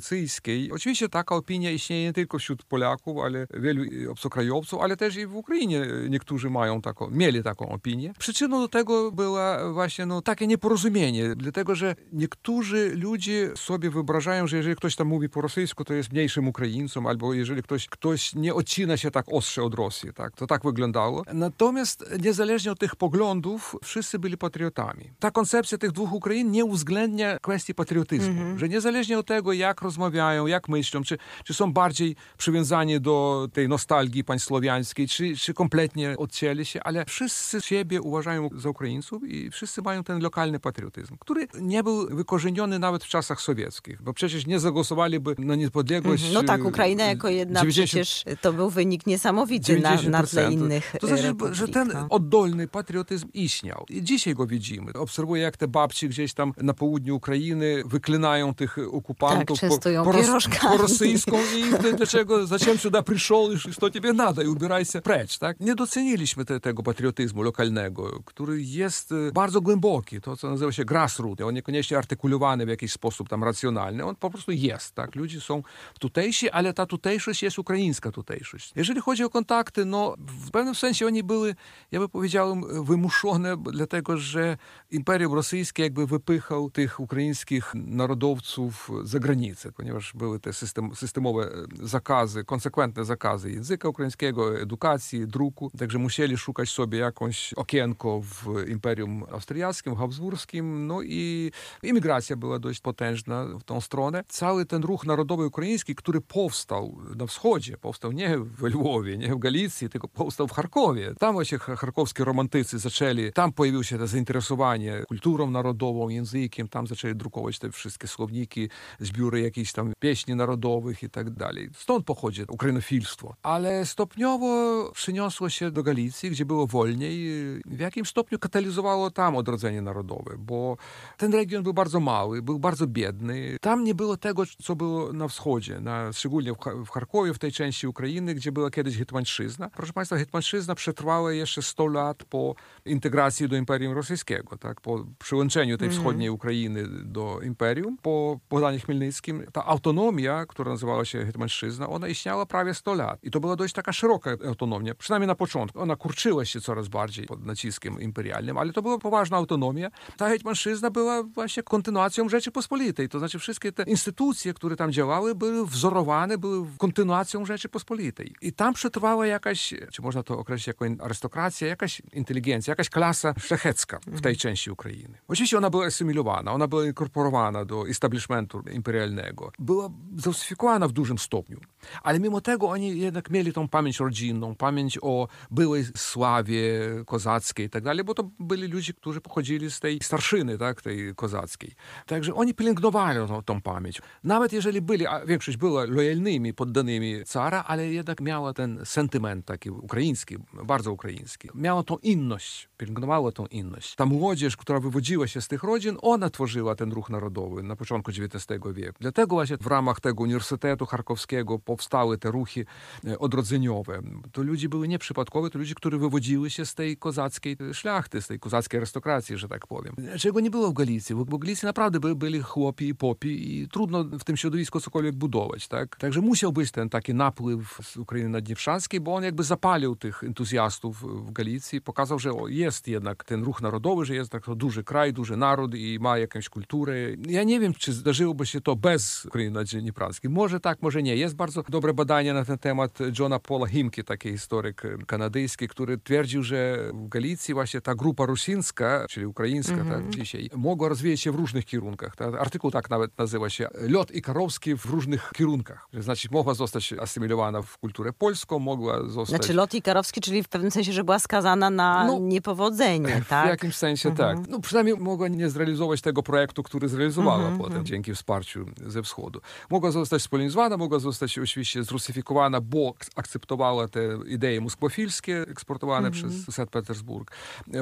oczywiście 0.72 1.10
taka 1.10 1.36
opinia 1.36 1.72
istnieje 1.72 2.04
nie 2.04 2.14
tylko 2.14 2.40
wśród 2.40 2.64
Polaków, 2.64 3.18
ale 3.24 3.48
wielu 3.54 3.84
e, 3.84 4.12
obcokrajowców, 4.12 4.82
ale 4.82 4.98
też 4.98 5.18
i 5.18 5.26
w 5.26 5.36
Ukrainie 5.36 5.86
niektórzy 6.10 6.50
mają 6.50 6.82
taką, 6.82 7.10
mieli 7.10 7.44
taką 7.44 7.70
opinię. 7.70 8.14
Przyczyną 8.20 8.62
do 8.62 8.68
tego 8.68 9.12
była 9.12 9.74
właśnie 9.74 10.06
no, 10.06 10.22
takie 10.22 10.48
nieporozumienie, 10.48 11.36
dlatego 11.36 11.76
że 11.76 11.96
niektórzy 12.14 12.96
ludzie 12.96 13.52
sobie 13.56 13.90
wyobrażają, 13.90 14.48
że 14.48 14.58
jeżeli 14.58 14.76
ktoś 14.76 14.96
tam 14.96 15.08
mówi 15.08 15.30
po 15.30 15.42
rosyjsku, 15.42 15.84
to 15.84 15.94
jest 15.94 16.12
mniejszym 16.12 16.48
Ukraińcą, 16.48 17.10
albo 17.10 17.34
jeżeli 17.34 17.64
ktoś, 17.64 17.88
ktoś 17.88 18.36
nie 18.36 18.54
odcina 18.54 18.98
się 18.98 19.12
tak 19.12 19.26
ostrze 19.28 19.64
od 19.64 19.74
Rosji. 19.74 20.14
Tak? 20.14 20.36
To 20.36 20.48
tak 20.48 20.64
wyglądało. 20.64 21.24
Natomiast 21.34 22.06
niezależnie 22.22 22.72
od 22.72 22.80
tych 22.80 22.96
poglądów, 22.96 23.76
wszyscy 23.84 24.20
byli 24.20 24.38
patriotami. 24.38 25.12
Ta 25.20 25.32
koncepcja 25.32 25.78
tych 25.78 25.92
dwóch 25.92 26.14
Ukrain 26.14 26.52
nie 26.52 26.66
uwzględnia 26.66 27.38
kwestii 27.40 27.76
patriotyzmu, 27.76 28.58
że 28.60 28.70
niezależnie 28.70 29.20
od 29.20 29.28
tego, 29.28 29.54
jak 29.54 29.73
rozmawiają, 29.82 30.48
jak 30.48 30.70
myślą, 30.70 31.04
czy, 31.04 31.18
czy 31.44 31.54
są 31.54 31.74
bardziej 31.74 32.16
przywiązani 32.38 33.02
do 33.02 33.48
tej 33.54 33.70
nostalgii 33.70 34.24
pańsłowiańskiej, 34.24 35.08
czy, 35.08 35.38
czy 35.38 35.54
kompletnie 35.54 36.16
odcięli 36.18 36.66
się, 36.66 36.84
ale 36.84 37.06
wszyscy 37.06 37.62
siebie 37.62 38.02
uważają 38.02 38.50
za 38.56 38.70
Ukraińców 38.70 39.24
i 39.28 39.52
wszyscy 39.52 39.82
mają 39.82 40.04
ten 40.04 40.22
lokalny 40.22 40.60
patriotyzm, 40.60 41.18
który 41.20 41.48
nie 41.62 41.84
był 41.84 42.16
wykorzeniony 42.16 42.80
nawet 42.80 43.04
w 43.04 43.08
czasach 43.08 43.42
sowieckich, 43.42 44.02
bo 44.02 44.14
przecież 44.14 44.46
nie 44.46 44.60
zagłosowaliby 44.60 45.36
na 45.38 45.56
niepodległość. 45.56 46.34
No 46.34 46.44
tak, 46.44 46.66
Ukraina 46.66 47.04
jako 47.04 47.30
jedna 47.30 47.60
90... 47.60 47.88
przecież 47.88 48.26
to 48.42 48.54
był 48.54 48.70
wynik 48.70 49.08
niesamowity 49.08 49.80
na, 49.80 50.02
na 50.02 50.24
tle 50.24 50.52
innych 50.54 50.96
To 51.00 51.08
znaczy, 51.08 51.24
republik, 51.24 51.56
że 51.56 51.68
ten 51.68 51.88
no. 51.94 52.08
oddolny 52.10 52.68
patriotyzm 52.68 53.28
istniał. 53.34 53.86
I 53.90 54.04
dzisiaj 54.04 54.36
go 54.36 54.48
widzimy. 54.48 54.94
Obserwuję, 54.94 55.42
jak 55.42 55.58
te 55.58 55.68
babci 55.68 56.10
gdzieś 56.10 56.34
tam 56.34 56.54
na 56.58 56.74
południu 56.74 57.16
Ukrainy 57.16 57.84
wyklinają 57.86 58.54
tych 58.54 58.78
okupantów 58.92 59.60
Tak, 59.63 59.63
częstują 59.63 60.05
po, 60.05 60.13
po, 60.13 60.19
pierożkami. 60.19 60.77
po 60.77 60.83
rosyjsku 60.83 61.37
i 61.57 61.83
ty 61.83 61.93
dlaczego, 61.93 62.47
zачем 62.47 62.79
сюда 62.79 63.03
пришел, 63.03 63.53
i 63.53 63.75
co 63.81 63.91
тебе 63.91 64.13
надо, 64.13 64.43
i 64.43 64.47
ubieraj 64.47 64.85
się 64.85 65.01
precz, 65.01 65.39
tak? 65.39 65.61
Nie 65.61 65.75
doceniliśmy 65.75 66.45
te, 66.45 66.61
tego 66.61 66.83
patriotyzmu 66.83 67.43
lokalnego, 67.43 68.21
który 68.25 68.63
jest 68.63 69.13
e, 69.13 69.33
bardzo 69.33 69.61
głęboki, 69.61 70.21
to 70.21 70.37
co 70.37 70.51
nazywa 70.51 70.73
się 70.73 70.85
grassroot. 70.85 71.41
On 71.41 71.55
niekoniecznie 71.55 71.99
artykulowany 71.99 72.67
w 72.67 72.69
jakiś 72.69 72.93
sposób 72.93 73.29
tam 73.29 73.45
racjonalny, 73.45 74.05
on 74.05 74.17
po 74.17 74.31
prostu 74.31 74.53
jest, 74.53 74.95
tak? 74.95 75.17
Ludzie 75.17 75.41
są 75.41 75.63
tutejsi, 76.01 76.51
ale 76.51 76.75
ta 76.75 76.87
tutejszość 76.87 77.43
jest 77.43 77.59
ukraińska 77.59 78.11
tutejszość. 78.11 78.73
Jeżeli 78.77 79.01
chodzi 79.01 79.25
o 79.25 79.31
kontakty, 79.31 79.85
no 79.85 80.15
w 80.19 80.51
pewnym 80.51 80.75
sensie 80.75 81.07
oni 81.07 81.23
były, 81.23 81.55
ja 81.93 82.01
by 82.01 82.09
powiedziałem, 82.09 82.85
wymuszone, 82.85 83.57
dlatego 83.73 84.17
że 84.17 84.57
Imperium 84.91 85.35
Rosyjskie 85.35 85.83
jakby 85.83 86.07
wypychał 86.07 86.71
tych 86.71 87.01
ukraińskich 87.01 87.73
narodowców 87.75 88.91
za 89.05 89.19
granicę, 89.19 89.52
ponieważ 89.76 90.14
były 90.14 90.40
te 90.40 90.54
system, 90.54 90.96
systemowe 90.96 91.50
zakazy, 91.82 92.44
konsekwentne 92.44 93.06
zakazy 93.06 93.52
języka 93.52 93.90
ukraińskiego, 93.90 94.60
edukacji, 94.60 95.28
druku, 95.28 95.72
także 95.78 96.00
musieli 96.00 96.38
szukać 96.38 96.70
sobie 96.70 97.00
jakąś 97.00 97.54
okienko 97.54 98.22
w 98.22 98.68
Imperium 98.68 99.24
Austriackim, 99.32 99.96
Habsburskim, 99.96 100.88
no 100.88 101.02
i 101.02 101.52
imigracja 101.84 102.36
była 102.36 102.60
dość 102.60 102.80
potężna 102.80 103.46
w 103.46 103.64
tą 103.64 103.82
stronę. 103.82 104.24
Cały 104.28 104.66
ten 104.66 104.84
ruch 104.84 105.06
narodowy 105.06 105.46
ukraiński, 105.46 105.96
który 105.96 106.22
powstał 106.22 106.98
na 107.16 107.26
wschodzie, 107.26 107.78
powstał 107.78 108.12
nie 108.12 108.38
w 108.38 108.64
Lwowie, 108.64 109.18
nie 109.18 109.36
w 109.36 109.40
Galicji, 109.40 109.90
tylko 109.90 110.08
powstał 110.08 110.48
w 110.48 110.52
Charkowie. 110.52 111.14
Tam 111.20 111.34
właśnie 111.34 111.58
charkowskie 111.58 112.24
romantycy 112.24 112.80
zaczęli, 112.80 113.32
tam 113.34 113.54
pojawiło 113.54 113.84
się 113.84 113.98
to 113.98 114.08
zainteresowanie 114.08 115.04
kulturą 115.08 115.52
narodową, 115.52 116.10
językiem, 116.10 116.68
tam 116.68 116.88
zaczęli 116.88 117.16
drukować 117.16 117.60
te 117.60 117.72
wszystkie 117.72 118.08
słowniki, 118.08 118.70
zbiory 119.00 119.42
jakichś 119.44 119.72
tam 119.72 119.94
pieśni 120.00 120.36
narodowych 120.36 121.04
i 121.04 121.10
tak 121.10 121.30
dalej. 121.30 121.70
Stąd 121.74 122.06
pochodzi 122.06 122.44
ukrainofilstwo. 122.50 123.36
Ale 123.44 123.86
stopniowo 123.86 124.92
przyniosło 124.94 125.50
się 125.50 125.72
do 125.72 125.84
Galicji, 125.84 126.30
gdzie 126.32 126.46
było 126.46 126.68
wolniej, 126.68 127.28
w 127.66 127.80
jakim 127.80 128.06
stopniu 128.06 128.40
katalizowało 128.40 129.12
tam 129.12 129.36
odrodzenie 129.36 129.82
narodowe, 129.82 130.36
bo 130.38 130.78
ten 131.18 131.34
region 131.34 131.64
był 131.64 131.74
bardzo 131.74 132.00
mały, 132.00 132.42
był 132.42 132.60
bardzo 132.60 132.88
biedny. 132.88 133.58
Tam 133.62 133.84
nie 133.84 133.96
było 133.96 134.18
tego, 134.18 134.44
co 134.62 134.76
było 134.76 135.14
na 135.14 135.28
wschodzie, 135.28 135.80
na, 135.80 136.14
szczególnie 136.14 136.54
w, 136.86 136.90
Charkowie, 136.90 137.34
w 137.34 137.40
tej 137.40 137.52
części 137.52 137.88
Ukrainy, 137.88 138.36
gdzie 138.36 138.52
była 138.52 138.70
kiedyś 138.70 138.98
Hetmańszczyzna. 138.98 139.70
Proszę 139.70 139.94
Państwa, 139.94 140.18
Hetmańszczyzna 140.18 140.76
przetrwała 140.76 141.34
jeszcze 141.34 141.62
100 141.62 141.88
lat 141.88 142.24
po 142.24 142.56
integracji 142.86 143.50
do 143.50 143.56
Imperium 143.56 143.94
Rosyjskiego, 143.94 144.58
tak? 144.58 144.82
po 144.82 145.06
przyłączeniu 145.20 145.78
tej 145.78 145.90
wschodniej 145.90 146.30
Ukrainy 146.30 146.88
do 146.88 147.40
Imperium, 147.42 147.98
po 148.02 148.40
Bogdanie 148.50 148.80
Chmielnickim. 148.80 149.33
Ta 149.54 149.66
autonomia, 149.66 150.46
która 150.46 150.72
nazywała 150.72 151.06
się 151.06 151.26
Hetmańszczyzna, 151.26 151.90
ona 151.90 152.08
istniała 152.08 152.46
prawie 152.46 152.74
100 152.74 152.94
lat. 152.94 153.20
I 153.24 153.32
to 153.32 153.40
była 153.40 153.56
dość 153.56 153.74
taka 153.74 153.94
szeroka 153.94 154.32
autonomia, 154.48 154.96
przynajmniej 154.96 155.28
na 155.28 155.36
początku. 155.36 155.80
Ona 155.80 155.96
kurczyła 155.96 156.46
się 156.46 156.62
coraz 156.62 156.88
bardziej 156.88 157.26
pod 157.26 157.46
naciskiem 157.46 158.02
imperialnym, 158.02 158.58
ale 158.58 158.74
to 158.74 158.82
była 158.82 158.98
poważna 158.98 159.38
autonomia. 159.38 159.90
Ta 160.18 160.30
Hetmańszczyzna 160.30 160.92
była 160.92 161.24
właśnie 161.24 161.64
kontynuacją 161.64 162.30
Rzeczypospolitej. 162.30 163.10
To 163.10 163.20
znaczy 163.20 163.40
wszystkie 163.40 163.72
te 163.72 163.84
instytucje, 163.84 164.54
które 164.54 164.76
tam 164.76 164.92
działały, 164.92 165.36
były 165.36 165.68
wzorowane, 165.68 166.38
były 166.38 166.68
kontynuacją 166.78 167.46
Rzeczypospolitej. 167.46 168.36
I 168.42 168.54
tam 168.54 168.74
przetrwała 168.74 169.28
jakaś, 169.28 169.74
czy 169.92 170.02
można 170.02 170.24
to 170.24 170.40
określić 170.40 170.68
jako 170.68 170.86
arystokracja, 171.00 171.68
jakaś 171.68 172.02
inteligencja, 172.14 172.72
jakaś 172.72 172.90
klasa 172.90 173.34
szlachecka 173.40 174.00
w 174.08 174.22
tej 174.22 174.38
części 174.38 174.72
Ukrainy. 174.72 175.18
Oczywiście 175.28 175.58
ona 175.58 175.70
była 175.70 175.86
asymilowana, 175.86 176.52
ona 176.52 176.68
była 176.68 176.86
inkorporowana 176.86 177.66
do 177.66 177.88
establishmentu 177.88 178.64
imperialnego. 178.72 179.23
Była 179.60 179.90
zrusyfikowana 180.18 180.88
w 180.88 180.92
dużym 180.92 181.18
stopniu. 181.18 181.60
Ale 182.04 182.20
mimo 182.20 182.42
tego 182.42 182.70
oni 182.70 183.00
jednak 183.00 183.30
mieli 183.30 183.54
tą 183.54 183.68
pamięć 183.68 184.00
rodzinną, 184.00 184.56
pamięć 184.56 185.00
o 185.02 185.28
byłej 185.52 185.86
sławie 185.98 186.64
kozackiej 187.06 187.66
i 187.66 187.70
tak 187.70 187.84
dalej, 187.84 188.04
bo 188.04 188.14
to 188.14 188.30
byli 188.40 188.68
ludzie, 188.68 188.94
którzy 188.94 189.22
pochodzili 189.22 189.72
z 189.72 189.80
tej 189.80 190.00
starszyny, 190.04 190.58
tak, 190.58 190.82
tej 190.82 191.16
kozackiej. 191.16 191.72
Także 192.06 192.34
oni 192.34 192.54
pielęgnowali 192.54 193.28
tą, 193.28 193.44
tą 193.44 193.62
pamięć. 193.62 194.02
Nawet 194.24 194.54
jeżeli 194.54 194.82
byli, 194.82 195.08
a 195.08 195.26
większość 195.26 195.58
była 195.58 195.86
lojalnymi, 195.86 196.54
poddanymi 196.54 197.26
cara, 197.26 197.64
ale 197.68 197.88
jednak 197.88 198.22
miała 198.22 198.54
ten 198.54 198.80
sentyment 198.86 199.46
taki 199.46 199.70
ukraiński, 199.70 200.38
bardzo 200.64 200.92
ukraiński. 200.92 201.50
Miała 201.56 201.84
tą 201.84 201.98
inność, 201.98 202.70
pielęgnowała 202.78 203.32
tą 203.32 203.46
inność. 203.46 203.96
Ta 203.96 204.06
młodzież, 204.06 204.58
która 204.58 204.80
wywodziła 204.80 205.28
się 205.28 205.42
z 205.42 205.48
tych 205.48 205.64
rodzin, 205.64 205.98
ona 206.02 206.30
tworzyła 206.30 206.76
ten 206.76 206.92
ruch 206.92 207.10
narodowy 207.10 207.64
na 207.64 207.76
początku 207.76 208.12
XIX 208.12 208.60
wieku. 208.74 208.98
Dlatego 209.16 209.36
właśnie 209.36 209.58
w 209.58 209.68
ramach 209.68 210.00
tego 210.00 210.24
Uniwersytetu 210.24 210.86
Charkowskiego 210.86 211.60
powstały 211.60 212.18
te 212.18 212.32
ruchy 212.32 212.66
e, 213.08 213.20
odrodzeniowe. 213.20 214.02
To 214.32 214.44
ludzie 214.44 214.70
były 214.70 214.88
nieprzypadkowe, 214.88 215.50
to 215.50 215.60
ludzie, 215.60 215.76
którzy 215.76 215.98
wywodziły 215.98 216.50
się 216.50 216.66
z 216.66 216.76
tej 216.76 216.98
kozackiej 216.98 217.58
szlachty, 217.74 218.22
z 218.22 218.28
tej 218.28 218.40
kozackiej 218.40 218.78
arystokracji, 218.78 219.38
że 219.38 219.48
tak 219.48 219.68
powiem. 219.68 219.96
Czego 220.20 220.40
nie 220.40 220.52
było 220.52 220.70
w 220.70 220.74
Galicji? 220.74 221.16
Bo 221.16 221.26
w 221.26 221.40
Galicji 221.40 221.66
naprawdę 221.66 222.00
by, 222.00 222.16
byli 222.16 222.42
chłopi 222.42 222.88
i 222.88 222.96
popi 222.96 223.58
i 223.58 223.68
trudno 223.68 224.04
w 224.04 224.24
tym 224.24 224.38
środowisku 224.38 224.80
cokolwiek 224.80 225.16
budować, 225.16 225.68
tak? 225.68 225.96
Także 225.96 226.22
musiał 226.22 226.52
być 226.52 226.72
ten 226.72 226.90
taki 226.90 227.14
napływ 227.14 227.80
z 227.84 227.98
Ukrainy 227.98 228.30
Naddnieprzanskiej, 228.30 229.00
bo 229.00 229.16
on 229.16 229.24
jakby 229.24 229.44
zapalił 229.44 229.96
tych 229.96 230.24
entuzjastów 230.24 231.26
w 231.28 231.32
Galicji, 231.32 231.82
pokazał, 231.82 232.20
że 232.20 232.32
jest 232.48 232.88
jednak 232.88 233.24
ten 233.24 233.44
ruch 233.44 233.62
narodowy, 233.62 234.06
że 234.06 234.16
jest 234.16 234.32
tak 234.32 234.46
to 234.46 234.56
duży 234.56 234.84
kraj, 234.84 235.14
duży 235.14 235.38
naród 235.38 235.76
i 235.76 235.98
ma 236.02 236.18
jakąś 236.18 236.50
kulturę. 236.50 236.96
Ja 237.28 237.44
nie 237.44 237.60
wiem, 237.60 237.74
czy 237.74 237.94
zdarzyłoby 237.94 238.46
się 238.46 238.62
to 238.62 238.76
bez 238.76 239.03
Ukrainy 239.26 239.52
Naddnieprzanskiej. 239.52 240.32
Może 240.32 240.60
tak, 240.60 240.82
może 240.82 241.04
nie. 241.04 241.16
Jest 241.16 241.36
bardzo 241.36 241.64
dobre 241.70 241.94
badanie 241.94 242.34
na 242.34 242.46
ten 242.46 242.58
temat 242.58 243.00
Johna 243.20 243.40
Paula 243.40 243.68
Himki, 243.68 244.04
taki 244.04 244.32
historyk 244.32 244.82
kanadyjski, 245.08 245.68
który 245.68 245.98
twierdził, 245.98 246.44
że 246.44 246.78
w 246.94 247.08
Galicji 247.08 247.54
właśnie 247.54 247.82
ta 247.82 247.96
grupa 247.96 248.26
rusińska, 248.26 249.06
czyli 249.10 249.26
ukraińska 249.26 249.78
tak, 249.90 250.10
dzisiaj, 250.10 250.50
mogła 250.56 250.90
rozwijać 250.90 251.20
się 251.20 251.32
w 251.32 251.36
różnych 251.36 251.66
kierunkach. 251.66 252.16
Tak? 252.16 252.34
Artykuł 252.34 252.72
tak 252.72 252.90
nawet 252.90 253.18
nazywa 253.18 253.50
się 253.50 253.68
Lot 253.74 254.12
i 254.12 254.22
Karowski 254.22 254.78
w 254.78 254.86
różnych 254.86 255.32
kierunkach. 255.36 255.88
Znaczy 255.94 256.28
mogła 256.32 256.54
zostać 256.54 256.94
asymilowana 256.94 257.62
w 257.62 257.78
kulturę 257.78 258.14
polską, 258.14 258.60
mogła 258.60 259.10
zostać... 259.10 259.40
Znaczy 259.40 259.54
Lot 259.54 259.74
i 259.74 259.82
Karowski, 259.82 260.22
czyli 260.22 260.44
w 260.44 260.50
pewnym 260.50 260.72
sensie, 260.72 260.94
że 260.94 261.04
była 261.04 261.20
skazana 261.20 261.70
na 261.70 262.08
No, 262.08 262.20
niepowodzenie, 262.20 263.24
tak? 263.30 263.46
W 263.46 263.50
jakimś 263.50 263.76
sensie 263.76 264.16
tak. 264.16 264.38
No 264.50 264.60
przynajmniej 264.60 264.98
mogła 264.98 265.28
nie 265.28 265.50
zrealizować 265.50 266.02
tego 266.02 266.24
projektu, 266.24 266.64
który 266.64 266.90
zrealizowała 266.90 267.52
potem 267.58 267.86
dzięki 267.86 268.14
wsparciu 268.14 268.66
ze 268.94 269.04
wschodu. 269.04 269.42
Mogła 269.70 269.92
zostać 269.92 270.22
spolonizowana, 270.22 270.78
mogła 270.78 271.00
zostać 271.00 271.40
oczywiście 271.40 271.84
zrusyfikowana, 271.84 272.62
bo 272.62 272.94
akceptowała 273.16 273.88
te 273.88 274.18
idee 274.28 274.62
moskwofilskie 274.62 275.42
eksportowane 275.42 276.08
mm 276.08 276.20
-hmm. 276.20 276.44
przez 276.44 276.56
St. 276.56 276.70
Petersburg. 276.72 277.32